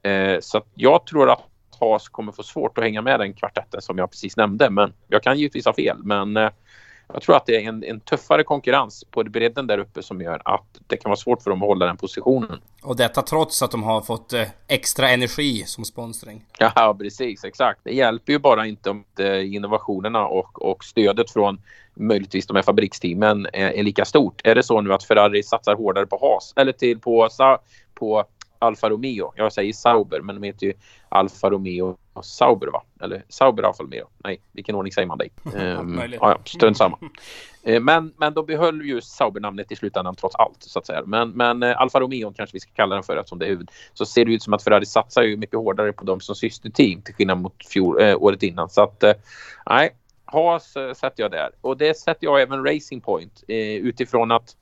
Eh, 0.03 0.41
så 0.41 0.63
jag 0.75 1.07
tror 1.07 1.31
att 1.31 1.49
Haas 1.81 2.09
kommer 2.09 2.33
få 2.33 2.43
svårt 2.43 2.79
att 2.79 2.85
hänga 2.85 3.03
med 3.03 3.21
den 3.21 3.35
kvartetten 3.35 3.83
som 3.83 3.99
jag 3.99 4.11
precis 4.11 4.37
nämnde. 4.37 4.71
Men 4.71 4.93
jag 5.09 5.23
kan 5.23 5.39
givetvis 5.39 5.67
ha 5.67 5.75
fel. 5.75 5.97
Men 6.05 6.37
eh, 6.37 6.51
jag 7.13 7.23
tror 7.23 7.37
att 7.37 7.47
det 7.47 7.57
är 7.57 7.69
en, 7.69 7.85
en 7.85 8.01
tuffare 8.01 8.45
konkurrens 8.45 9.05
på 9.11 9.25
bredden 9.25 9.67
där 9.67 9.79
uppe 9.79 10.03
som 10.03 10.21
gör 10.21 10.43
att 10.45 10.79
det 10.87 10.97
kan 10.97 11.09
vara 11.09 11.17
svårt 11.17 11.43
för 11.43 11.51
dem 11.51 11.63
att 11.63 11.69
hålla 11.69 11.87
den 11.87 11.97
positionen. 11.97 12.61
Och 12.83 12.97
detta 12.97 13.23
trots 13.23 13.63
att 13.63 13.71
de 13.71 13.83
har 13.83 14.01
fått 14.01 14.33
eh, 14.33 14.49
extra 14.69 15.11
energi 15.11 15.65
som 15.67 15.85
sponsring. 15.85 16.45
Ja, 16.59 16.97
precis. 16.99 17.45
Exakt. 17.45 17.81
Det 17.85 17.95
hjälper 17.95 18.33
ju 18.33 18.39
bara 18.39 18.67
inte 18.67 18.91
om 18.91 19.05
innovationerna 19.45 20.27
och, 20.27 20.63
och 20.63 20.85
stödet 20.85 21.31
från 21.31 21.61
möjligtvis 21.95 22.47
de 22.47 22.57
här 22.57 22.63
fabriksteamen 22.63 23.47
är, 23.53 23.71
är, 23.71 23.83
lika 23.83 24.05
stort. 24.05 24.41
Är 24.45 24.55
det 24.55 24.63
så 24.63 24.81
nu 24.81 24.93
att 24.93 25.05
Ferrari 25.05 25.43
satsar 25.43 25.75
hårdare 25.75 26.07
på 26.07 26.19
Haas 26.21 26.53
eller 26.57 26.73
till 26.73 26.99
på, 26.99 27.29
på 27.95 28.25
Alfa 28.59 28.91
Romeo. 28.91 29.33
Jag 29.37 29.53
säger 29.53 29.73
Sauber, 29.73 30.21
men 30.21 30.41
de 30.41 30.47
heter 30.47 30.67
ju 30.67 30.73
Alfa 31.09 31.51
Romeo 31.51 31.97
och 32.13 32.25
Sauber 32.25 32.67
va? 32.67 32.83
Eller 33.01 33.25
Sauber 33.29 33.63
Alfa 33.63 33.83
Romeo. 33.83 34.09
Nej, 34.25 34.41
vilken 34.53 34.75
ordning 34.75 34.93
säger 34.93 35.09
man 35.09 35.19
dig? 35.19 35.31
Um, 35.55 36.03
ja, 36.13 36.39
strunt 36.45 36.77
samma. 36.77 36.99
Eh, 37.65 37.81
men, 37.81 38.13
men 38.17 38.35
de 38.35 38.47
behöll 38.47 38.83
ju 38.83 39.01
Sauber-namnet 39.01 39.73
i 39.73 39.77
slutändan 39.77 40.15
trots 40.15 40.35
allt 40.35 40.57
så 40.61 40.79
att 40.79 40.87
säga. 40.87 41.03
Men, 41.07 41.31
men 41.31 41.63
eh, 41.63 41.81
Alfa 41.81 42.01
Romeo 42.01 42.33
kanske 42.33 42.55
vi 42.55 42.61
ska 42.61 42.73
kalla 42.73 42.95
den 42.95 43.05
för 43.05 43.17
eftersom 43.17 43.39
det 43.39 43.47
är 43.47 43.49
huvud. 43.49 43.71
Så 43.95 44.07
ser 44.07 44.25
det 44.25 44.33
ut 44.33 44.43
som 44.43 44.53
att 44.53 44.63
Ferrari 44.63 44.87
satsar 44.87 45.23
ju 45.23 45.37
mycket 45.37 45.59
hårdare 45.59 45.93
på 45.93 46.05
dem 46.05 46.21
som 46.21 46.35
systerteam 46.35 47.03
till 47.03 47.15
skillnad 47.15 47.39
mot 47.39 47.67
fjol, 47.73 48.03
äh, 48.03 48.17
året 48.23 48.43
innan. 48.43 48.69
Så 48.69 48.83
att 48.83 49.05
nej, 49.67 49.97
Haas 50.25 50.73
sätter 50.73 51.23
jag 51.23 51.31
där. 51.31 51.51
Och 51.61 51.77
det 51.77 51.99
sätter 51.99 52.25
jag 52.27 52.43
även 52.43 52.65
Racing 52.65 53.05
Point 53.05 53.45
utifrån 53.49 54.31
att 54.33 54.57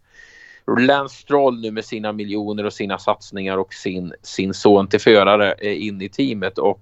Lance 0.77 1.17
Stroll 1.17 1.61
nu 1.61 1.71
med 1.71 1.85
sina 1.85 2.13
miljoner 2.13 2.65
och 2.65 2.73
sina 2.73 2.99
satsningar 2.99 3.59
och 3.59 3.75
sin, 3.75 4.13
sin 4.23 4.55
son 4.55 4.89
till 4.89 5.01
förare 5.01 5.53
eh, 5.53 5.87
in 5.87 6.03
i 6.03 6.09
teamet 6.09 6.59
och 6.59 6.81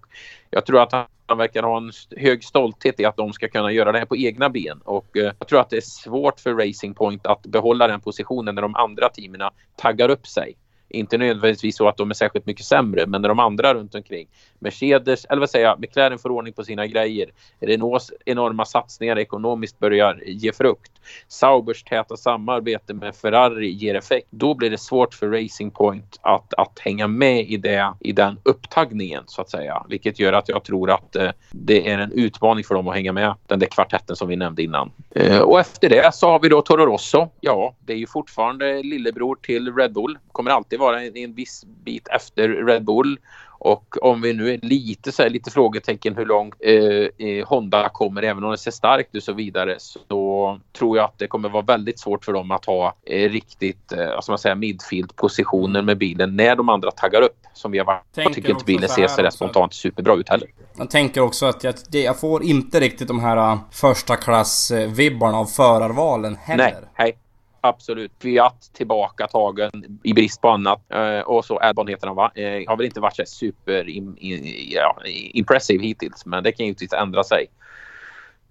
jag 0.51 0.67
tror 0.67 0.83
att 0.83 0.93
han 1.27 1.39
verkar 1.39 1.63
ha 1.63 1.77
en 1.77 1.93
hög 2.17 2.45
stolthet 2.45 3.01
i 3.01 3.05
att 3.05 3.17
de 3.17 3.33
ska 3.33 3.49
kunna 3.49 3.73
göra 3.73 3.93
det 3.93 3.99
här 3.99 4.07
på 4.07 4.17
egna 4.17 4.51
ben 4.51 4.81
och 4.85 5.17
eh, 5.17 5.33
jag 5.39 5.49
tror 5.49 5.61
att 5.61 5.71
det 5.71 5.77
är 5.77 5.81
svårt 5.81 6.41
för 6.41 6.55
Racing 6.55 6.95
Point 6.95 7.27
att 7.27 7.43
behålla 7.43 7.87
den 7.87 8.01
positionen 8.01 8.55
när 8.55 8.63
de 8.63 8.75
andra 8.75 9.09
teamen 9.09 9.41
taggar 9.77 10.09
upp 10.09 10.27
sig. 10.27 10.57
Inte 10.91 11.19
nödvändigtvis 11.19 11.77
så 11.77 11.89
att 11.89 11.97
de 11.97 12.11
är 12.11 12.15
särskilt 12.15 12.47
mycket 12.47 12.65
sämre, 12.65 13.07
men 13.07 13.23
när 13.23 13.29
de 13.29 13.39
andra 13.39 13.75
runt 13.75 13.95
omkring, 13.95 14.29
Mercedes, 14.59 15.25
eller 15.25 15.41
vad 15.41 15.51
säger 15.51 15.67
jag, 15.67 15.81
McLaren 15.81 16.19
får 16.19 16.31
ordning 16.31 16.53
på 16.53 16.65
sina 16.65 16.87
grejer. 16.87 17.31
Renaults 17.61 18.13
enorma 18.25 18.65
satsningar 18.65 19.19
ekonomiskt 19.19 19.79
börjar 19.79 20.23
ge 20.27 20.53
frukt. 20.53 20.93
Saubers 21.29 21.85
täta 21.85 22.17
samarbete 22.17 22.95
med 22.95 23.17
Ferrari 23.17 23.71
ger 23.71 23.95
effekt. 23.95 24.27
Då 24.31 24.55
blir 24.55 24.71
det 24.71 24.79
svårt 24.79 25.15
för 25.15 25.29
Racing 25.29 25.75
Point 25.75 26.19
att, 26.23 26.55
att 26.55 26.79
hänga 26.79 27.07
med 27.07 27.51
i, 27.51 27.57
det, 27.57 27.95
i 28.01 28.13
den 28.13 28.39
upptagningen 28.43 29.25
så 29.27 29.43
att 29.43 29.51
säga. 29.51 29.87
Vilket 29.89 30.19
gör 30.19 30.33
att 30.33 30.49
jag 30.49 30.65
tror 30.65 30.91
att 30.91 31.17
eh, 31.17 31.31
det 31.51 31.91
är 31.91 31.99
en 31.99 32.13
utmaning 32.13 32.65
för 32.65 32.75
dem 32.75 32.89
att 32.89 32.95
hänga 32.95 33.13
med. 33.13 33.35
Den 33.47 33.59
där 33.59 33.67
kvartetten 33.67 34.17
som 34.17 34.29
vi 34.29 34.37
nämnde 34.37 34.63
innan. 34.63 34.91
Eh, 35.11 35.41
och 35.41 35.61
efter 35.61 35.89
det 35.89 36.15
så 36.15 36.31
har 36.31 36.41
vi 36.41 36.49
då 36.49 36.63
Toro 36.63 36.87
Rosso. 36.87 37.29
Ja, 37.41 37.75
det 37.81 37.93
är 37.93 37.97
ju 37.97 38.07
fortfarande 38.07 38.83
lillebror 38.83 39.39
till 39.43 39.75
Red 39.75 39.93
Bull. 39.93 40.19
Kommer 40.33 40.51
alltid 40.51 40.78
vara 40.79 41.03
en, 41.03 41.17
en 41.17 41.35
viss 41.35 41.65
bit 41.85 42.09
efter 42.09 42.49
Red 42.49 42.85
Bull. 42.85 43.19
Och 43.61 43.97
om 44.03 44.21
vi 44.21 44.33
nu 44.33 44.55
är 44.55 44.59
lite, 44.63 45.13
så 45.13 45.23
här, 45.23 45.31
lite 45.31 45.51
frågetecken 45.51 46.17
hur 46.17 46.27
långt 46.27 46.55
eh, 46.61 47.27
eh, 47.29 47.47
Honda 47.47 47.89
kommer, 47.89 48.23
även 48.23 48.45
om 48.45 48.51
det 48.51 48.59
ser 48.59 48.71
starkt 48.71 49.15
ut 49.15 49.17
och 49.17 49.23
så 49.23 49.33
vidare, 49.33 49.77
så 49.79 50.61
tror 50.79 50.97
jag 50.97 51.05
att 51.05 51.19
det 51.19 51.27
kommer 51.27 51.49
vara 51.49 51.63
väldigt 51.63 51.99
svårt 51.99 52.25
för 52.25 52.33
dem 52.33 52.51
att 52.51 52.65
ha 52.65 52.95
eh, 53.07 53.31
riktigt, 53.31 53.93
eh, 53.93 54.21
ska 54.21 54.33
man 54.33 54.39
säga, 54.39 54.55
midfield-positioner 54.55 55.83
med 55.83 55.99
bilen 55.99 56.37
när 56.37 56.57
de 56.57 56.69
andra 56.69 56.91
taggar 56.91 57.23
upp. 57.23 57.37
Som 57.53 57.71
vi 57.71 57.79
har 57.79 57.85
varit. 57.85 58.05
Jag 58.15 58.33
tycker 58.33 58.51
inte 58.51 58.65
bilen 58.65 58.89
ser 58.89 59.07
så 59.09 59.31
spontant 59.31 59.75
superbra 59.75 60.15
ut 60.15 60.29
heller. 60.29 60.49
Jag 60.77 60.91
tänker 60.91 61.21
också 61.21 61.47
att 61.47 61.65
jag, 61.65 61.75
jag 61.91 62.21
får 62.21 62.45
inte 62.45 62.81
riktigt 62.81 63.09
de 63.09 63.21
här 63.21 63.53
uh, 63.53 63.59
första 63.71 64.17
klass-vibbarna 64.17 65.39
av 65.39 65.45
förarvalen 65.45 66.37
heller. 66.37 66.65
Nej, 66.65 66.75
nej. 66.99 67.19
Absolut. 67.61 68.13
Fiat 68.23 68.71
tillbaka 68.73 69.27
tagen 69.27 70.01
i 70.03 70.13
brist 70.13 70.41
på 70.41 70.49
annat. 70.49 70.81
Eh, 70.89 71.21
och 71.21 71.45
så 71.45 71.59
Adbon 71.63 71.89
heter 71.89 72.07
han 72.07 72.17
va? 72.17 72.33
Eh, 72.35 72.69
har 72.69 72.77
väl 72.77 72.87
inte 72.87 73.01
varit 73.01 73.17
så 73.17 73.25
super 73.27 73.89
in, 73.89 74.17
in, 74.19 74.55
ja, 74.71 75.03
impressive 75.07 75.85
hittills 75.85 76.27
men 76.27 76.43
det 76.43 76.53
kan 76.53 76.67
ju 76.67 76.71
inte 76.81 76.97
ändra 76.97 77.25
sig. 77.25 77.47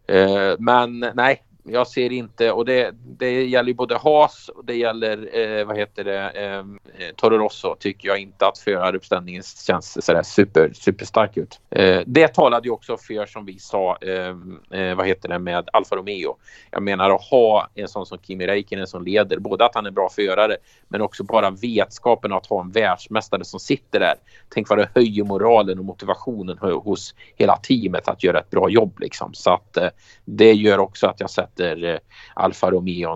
Eh, 0.07 0.53
men 0.59 0.99
nej, 0.99 1.43
jag 1.69 1.87
ser 1.87 2.11
inte 2.11 2.51
och 2.51 2.65
det, 2.65 2.95
det 3.19 3.43
gäller 3.43 3.67
ju 3.67 3.73
både 3.73 3.97
Haas 3.97 4.49
och 4.49 4.65
det 4.65 4.75
gäller 4.75 5.37
eh, 5.37 5.65
vad 5.65 5.77
heter 5.77 6.03
det 6.03 6.29
eh, 6.29 6.57
eh 6.57 7.13
Toro 7.15 7.37
Rosso 7.37 7.75
tycker 7.79 8.07
jag 8.07 8.19
inte 8.19 8.47
att 8.47 8.57
föraruppställningen 8.57 9.43
känns 9.43 10.05
sådär 10.05 10.23
super 10.23 10.71
superstark 10.73 11.37
ut. 11.37 11.59
Eh, 11.69 12.01
det 12.05 12.27
talade 12.27 12.67
ju 12.67 12.71
också 12.71 12.97
för 12.97 13.25
som 13.25 13.45
vi 13.45 13.59
sa 13.59 13.97
eh, 14.01 14.79
eh, 14.79 14.95
vad 14.95 15.07
heter 15.07 15.29
det 15.29 15.39
med 15.39 15.69
Alfa 15.73 15.95
Romeo. 15.95 16.37
Jag 16.71 16.83
menar 16.83 17.09
att 17.09 17.23
ha 17.23 17.69
en 17.75 17.87
sån 17.87 18.05
som 18.05 18.17
Kimi 18.17 18.47
Räikkönen 18.47 18.87
som 18.87 19.03
leder 19.03 19.39
både 19.39 19.65
att 19.65 19.75
han 19.75 19.85
är 19.85 19.91
bra 19.91 20.09
förare 20.09 20.57
men 20.87 21.01
också 21.01 21.23
bara 21.23 21.49
vetskapen 21.49 22.33
att 22.33 22.45
ha 22.45 22.61
en 22.61 22.71
världsmästare 22.71 23.45
som 23.45 23.59
sitter 23.59 23.99
där. 23.99 24.15
Tänk 24.49 24.69
vad 24.69 24.77
det 24.77 24.89
höjer 24.95 25.23
moralen 25.23 25.79
och 25.79 25.85
motivationen 25.85 26.57
hos 26.57 27.15
hela 27.35 27.57
teamet 27.57 28.07
att 28.07 28.23
göra 28.23 28.39
ett 28.39 28.49
bra 28.49 28.69
jobb 28.69 28.99
liksom 28.99 29.33
så 29.33 29.53
att 29.53 29.77
eh, 29.77 29.89
det 30.25 30.53
gör 30.53 30.77
också 30.77 31.07
att 31.07 31.19
jag 31.19 31.29
sett 31.29 31.56
sätter 31.57 31.83
eh, 31.83 31.97
Alfa 32.33 32.71
Romeo 32.71 33.15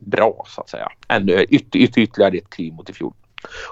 bra 0.00 0.44
så 0.48 0.60
att 0.60 0.68
säga. 0.68 0.88
Ännu 1.08 1.32
yt, 1.32 1.76
yt, 1.76 1.98
ytterligare 1.98 2.36
ett 2.36 2.50
kliv 2.50 2.72
mot 2.72 2.90
i 2.90 2.92
fjol. 2.92 3.12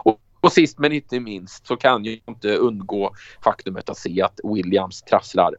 Och, 0.04 0.20
och 0.40 0.52
sist 0.52 0.78
men 0.78 0.92
inte 0.92 1.20
minst 1.20 1.66
så 1.66 1.76
kan 1.76 2.04
jag 2.04 2.20
inte 2.28 2.56
undgå 2.56 3.12
faktumet 3.44 3.90
att 3.90 3.98
se 3.98 4.22
att 4.22 4.40
Williams 4.44 5.02
trasslar. 5.02 5.56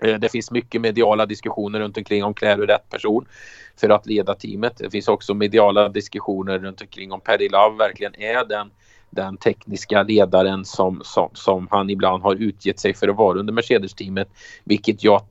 Eh, 0.00 0.18
det 0.18 0.28
finns 0.28 0.50
mycket 0.50 0.80
mediala 0.80 1.26
diskussioner 1.26 1.80
runt 1.80 1.96
omkring 1.96 2.24
om 2.24 2.34
Claire 2.34 2.62
är 2.62 2.66
rätt 2.66 2.88
person 2.90 3.26
för 3.76 3.90
att 3.90 4.06
leda 4.06 4.34
teamet. 4.34 4.76
Det 4.76 4.90
finns 4.90 5.08
också 5.08 5.34
mediala 5.34 5.88
diskussioner 5.88 6.58
runt 6.58 6.80
omkring 6.80 7.12
om 7.12 7.20
Paddy 7.20 7.48
Love 7.48 7.76
verkligen 7.76 8.14
är 8.20 8.44
den 8.44 8.70
den 9.10 9.36
tekniska 9.36 10.02
ledaren 10.02 10.64
som, 10.64 11.00
som, 11.04 11.30
som 11.32 11.68
han 11.70 11.90
ibland 11.90 12.22
har 12.22 12.34
utgett 12.34 12.78
sig 12.80 12.94
för 12.94 13.08
att 13.08 13.16
vara 13.16 13.38
under 13.38 13.52
Mercedes-teamet. 13.52 14.28
Vilket 14.64 15.04
jag 15.04 15.22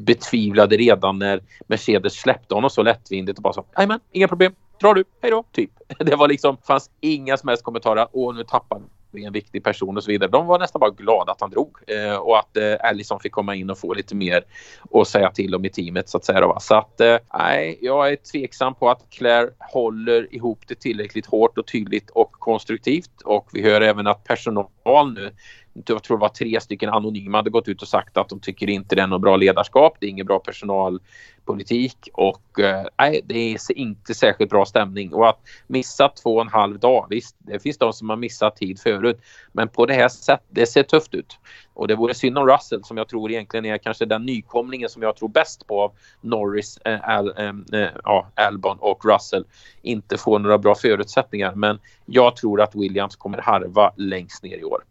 betvivlade 0.00 0.76
redan 0.76 1.18
när 1.18 1.40
Mercedes 1.66 2.14
släppte 2.14 2.54
honom 2.54 2.70
så 2.70 2.82
lättvindigt 2.82 3.38
och 3.38 3.42
bara 3.42 3.52
sa 3.52 3.64
men 3.76 4.00
inga 4.12 4.28
problem, 4.28 4.52
drar 4.80 4.94
du, 4.94 5.04
hej 5.22 5.30
då, 5.30 5.44
typ. 5.52 5.70
Det 5.98 6.16
var 6.16 6.28
liksom, 6.28 6.56
fanns 6.66 6.90
inga 7.00 7.36
som 7.36 7.48
helst 7.48 7.64
kommentarer, 7.64 8.06
åh 8.12 8.34
nu 8.34 8.44
tappar 8.44 8.80
vi 9.10 9.24
en 9.24 9.32
viktig 9.32 9.64
person 9.64 9.96
och 9.96 10.04
så 10.04 10.10
vidare. 10.10 10.30
De 10.30 10.46
var 10.46 10.58
nästan 10.58 10.80
bara 10.80 10.90
glada 10.90 11.32
att 11.32 11.40
han 11.40 11.50
drog 11.50 11.76
eh, 11.86 12.16
och 12.16 12.38
att 12.38 12.56
eh, 12.56 12.74
Allison 12.80 13.20
fick 13.20 13.32
komma 13.32 13.54
in 13.54 13.70
och 13.70 13.78
få 13.78 13.94
lite 13.94 14.14
mer 14.14 14.44
att 14.90 15.08
säga 15.08 15.30
till 15.30 15.54
om 15.54 15.64
i 15.64 15.70
teamet 15.70 16.08
så 16.08 16.16
att 16.16 16.24
säga. 16.24 16.40
Då, 16.40 16.58
Så 16.60 16.74
att 16.74 17.00
eh, 17.00 17.16
nej, 17.38 17.78
jag 17.80 18.12
är 18.12 18.16
tveksam 18.16 18.74
på 18.74 18.90
att 18.90 19.06
Claire 19.10 19.50
håller 19.58 20.34
ihop 20.34 20.58
det 20.66 20.74
tillräckligt 20.74 21.26
hårt 21.26 21.58
och 21.58 21.66
tydligt 21.66 22.10
och 22.10 22.32
konstruktivt 22.32 23.22
och 23.24 23.48
vi 23.52 23.62
hör 23.62 23.80
även 23.80 24.06
att 24.06 24.24
personal 24.24 25.12
nu 25.14 25.32
jag 25.72 26.02
tror 26.02 26.16
det 26.16 26.20
var 26.20 26.28
tre 26.28 26.60
stycken 26.60 26.90
anonyma 26.90 27.38
hade 27.38 27.50
gått 27.50 27.68
ut 27.68 27.82
och 27.82 27.88
sagt 27.88 28.16
att 28.16 28.28
de 28.28 28.40
tycker 28.40 28.70
inte 28.70 28.94
det 28.94 29.02
är 29.02 29.06
något 29.06 29.20
bra 29.20 29.36
ledarskap. 29.36 29.96
Det 30.00 30.06
är 30.06 30.10
ingen 30.10 30.26
bra 30.26 30.38
personalpolitik 30.38 32.08
och 32.12 32.60
eh, 32.60 32.86
nej, 32.98 33.20
det 33.24 33.38
är 33.38 33.78
inte 33.78 34.14
särskilt 34.14 34.50
bra 34.50 34.64
stämning 34.64 35.14
och 35.14 35.28
att 35.28 35.40
missa 35.66 36.08
två 36.08 36.34
och 36.34 36.42
en 36.42 36.48
halv 36.48 36.78
dag. 36.78 37.06
Visst, 37.10 37.36
det 37.38 37.62
finns 37.62 37.78
de 37.78 37.92
som 37.92 38.08
har 38.08 38.16
missat 38.16 38.56
tid 38.56 38.80
förut, 38.80 39.20
men 39.52 39.68
på 39.68 39.86
det 39.86 39.94
här 39.94 40.08
sättet. 40.08 40.46
Det 40.48 40.66
ser 40.66 40.82
tufft 40.82 41.14
ut 41.14 41.38
och 41.74 41.88
det 41.88 41.94
vore 41.94 42.14
synd 42.14 42.38
om 42.38 42.46
Russell 42.46 42.84
som 42.84 42.96
jag 42.96 43.08
tror 43.08 43.30
egentligen 43.30 43.64
är 43.64 43.78
kanske 43.78 44.04
den 44.04 44.26
nykomlingen 44.26 44.88
som 44.88 45.02
jag 45.02 45.16
tror 45.16 45.28
bäst 45.28 45.66
på 45.66 45.82
av 45.82 45.92
Norris, 46.20 46.78
eh, 46.84 47.08
Al, 47.08 47.28
eh, 47.38 47.80
eh 47.80 47.90
ja, 48.04 48.26
Albon 48.34 48.76
och 48.80 49.04
Russell 49.04 49.44
inte 49.82 50.18
får 50.18 50.38
några 50.38 50.58
bra 50.58 50.74
förutsättningar. 50.74 51.54
Men 51.54 51.78
jag 52.06 52.36
tror 52.36 52.60
att 52.60 52.74
Williams 52.74 53.16
kommer 53.16 53.38
harva 53.38 53.92
längst 53.96 54.42
ner 54.42 54.58
i 54.58 54.64
år. 54.64 54.82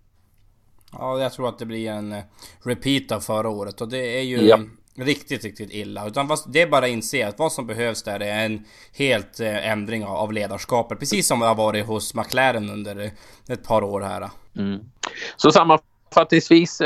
Ja, 0.91 1.19
jag 1.19 1.33
tror 1.33 1.49
att 1.49 1.59
det 1.59 1.65
blir 1.65 1.89
en 1.89 2.11
eh, 2.11 2.23
repeat 2.63 3.11
av 3.11 3.19
förra 3.19 3.49
året 3.49 3.81
och 3.81 3.89
det 3.89 4.19
är 4.19 4.21
ju 4.21 4.41
ja. 4.41 4.59
riktigt, 4.95 5.43
riktigt 5.43 5.71
illa. 5.71 6.07
Utan 6.07 6.29
det 6.47 6.61
är 6.61 6.67
bara 6.67 6.85
att 6.85 6.91
inse 6.91 7.27
att 7.27 7.39
vad 7.39 7.51
som 7.51 7.67
behövs 7.67 8.03
där 8.03 8.19
är 8.19 8.45
en 8.45 8.65
helt 8.93 9.39
eh, 9.39 9.69
ändring 9.69 10.05
av 10.05 10.33
ledarskapet. 10.33 10.99
Precis 10.99 11.27
som 11.27 11.39
det 11.39 11.45
har 11.45 11.55
varit 11.55 11.85
hos 11.85 12.13
McLaren 12.13 12.69
under 12.69 12.99
eh, 12.99 13.11
ett 13.49 13.63
par 13.63 13.83
år 13.83 14.01
här. 14.01 14.29
Mm. 14.57 14.79
Så 15.35 15.51
sammanfattningsvis 15.51 16.81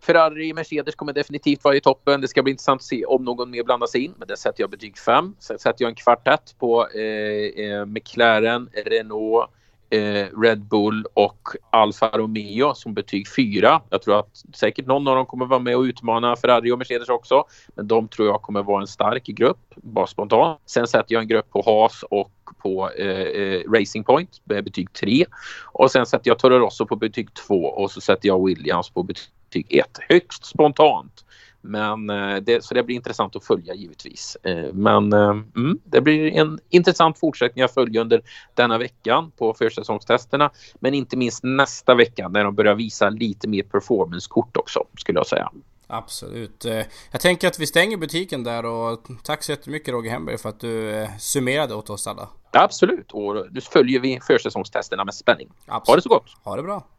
Ferrari, 0.00 0.52
Mercedes 0.52 0.94
kommer 0.94 1.12
definitivt 1.12 1.64
vara 1.64 1.76
i 1.76 1.80
toppen. 1.80 2.20
Det 2.20 2.28
ska 2.28 2.42
bli 2.42 2.50
intressant 2.50 2.80
att 2.80 2.84
se 2.84 3.04
om 3.04 3.24
någon 3.24 3.50
mer 3.50 3.62
blandar 3.62 3.86
sig 3.86 4.04
in. 4.04 4.14
Men 4.18 4.28
det 4.28 4.36
sätter 4.36 4.62
jag 4.62 4.70
betyg 4.70 4.98
5. 4.98 5.34
Sen 5.38 5.58
sätter 5.58 5.84
jag 5.84 5.88
en 5.88 5.94
kvartett 5.94 6.54
på 6.58 6.88
eh, 6.88 7.86
McLaren, 7.86 8.70
Renault, 8.86 9.50
Eh, 9.92 10.26
Red 10.40 10.62
Bull 10.64 11.06
och 11.14 11.48
Alfa 11.70 12.08
Romeo 12.08 12.74
som 12.74 12.94
betyg 12.94 13.28
4. 13.36 13.80
Jag 13.90 14.02
tror 14.02 14.18
att 14.18 14.42
säkert 14.54 14.86
någon 14.86 15.08
av 15.08 15.16
dem 15.16 15.26
kommer 15.26 15.46
vara 15.46 15.60
med 15.60 15.76
och 15.76 15.82
utmana 15.82 16.36
Ferrari 16.36 16.72
och 16.72 16.78
Mercedes 16.78 17.08
också. 17.08 17.44
Men 17.74 17.88
de 17.88 18.08
tror 18.08 18.28
jag 18.28 18.42
kommer 18.42 18.62
vara 18.62 18.80
en 18.80 18.86
stark 18.86 19.24
grupp, 19.24 19.74
bara 19.76 20.06
spontant. 20.06 20.60
Sen 20.66 20.86
sätter 20.86 21.14
jag 21.14 21.22
en 21.22 21.28
grupp 21.28 21.50
på 21.50 21.62
Haas 21.66 22.04
och 22.10 22.32
på 22.62 22.90
eh, 22.90 23.06
eh 23.06 23.60
Racing 23.70 24.04
Point 24.06 24.40
med 24.44 24.64
betyg 24.64 24.92
3. 24.92 25.24
Och 25.72 25.90
sen 25.90 26.06
sätter 26.06 26.30
jag 26.30 26.38
Toro 26.38 26.58
Rosso 26.58 26.86
på 26.86 26.96
betyg 26.96 27.34
2 27.34 27.54
och 27.54 27.90
så 27.90 28.00
sätter 28.00 28.28
jag 28.28 28.46
Williams 28.46 28.90
på 28.90 29.02
betyg 29.02 29.66
1. 29.68 29.86
Högst 30.08 30.44
spontant. 30.44 31.24
Men 31.62 32.10
eh, 32.10 32.36
det, 32.36 32.64
så 32.64 32.74
det 32.74 32.82
blir 32.82 32.96
intressant 32.96 33.36
att 33.36 33.44
följa 33.44 33.74
givetvis. 33.74 34.36
Eh, 34.42 34.72
men 34.72 35.12
eh, 35.12 35.30
mm, 35.56 35.78
det 35.84 36.00
blir 36.00 36.32
en 36.32 36.58
intressant 36.70 37.18
fortsättning 37.18 37.64
att 37.64 37.74
följa 37.74 38.00
under 38.00 38.22
denna 38.54 38.78
veckan 38.78 39.30
på 39.30 39.54
försäsongstesterna. 39.54 40.50
Men 40.80 40.94
inte 40.94 41.16
minst 41.16 41.42
nästa 41.42 41.94
vecka 41.94 42.28
när 42.28 42.44
de 42.44 42.54
börjar 42.54 42.74
visa 42.74 43.10
lite 43.10 43.48
mer 43.48 43.62
performancekort 43.62 44.56
också 44.56 44.84
skulle 44.98 45.18
jag 45.18 45.26
säga. 45.26 45.50
Absolut. 45.86 46.64
Jag 47.10 47.20
tänker 47.20 47.48
att 47.48 47.58
vi 47.58 47.66
stänger 47.66 47.96
butiken 47.96 48.44
där 48.44 48.64
och 48.64 49.00
tack 49.22 49.42
så 49.42 49.52
jättemycket 49.52 49.88
Roger 49.88 50.10
Hemberg 50.10 50.38
för 50.38 50.48
att 50.48 50.60
du 50.60 51.06
summerade 51.18 51.74
åt 51.74 51.90
oss 51.90 52.06
alla. 52.06 52.28
Absolut 52.52 53.12
och 53.12 53.46
nu 53.50 53.60
följer 53.60 54.00
vi 54.00 54.20
försäsongstesterna 54.22 55.04
med 55.04 55.14
spänning. 55.14 55.48
Absolut. 55.66 55.86
Ha 55.86 55.96
det 55.96 56.02
så 56.02 56.08
gott! 56.08 56.36
Ha 56.44 56.56
det 56.56 56.62
bra! 56.62 56.84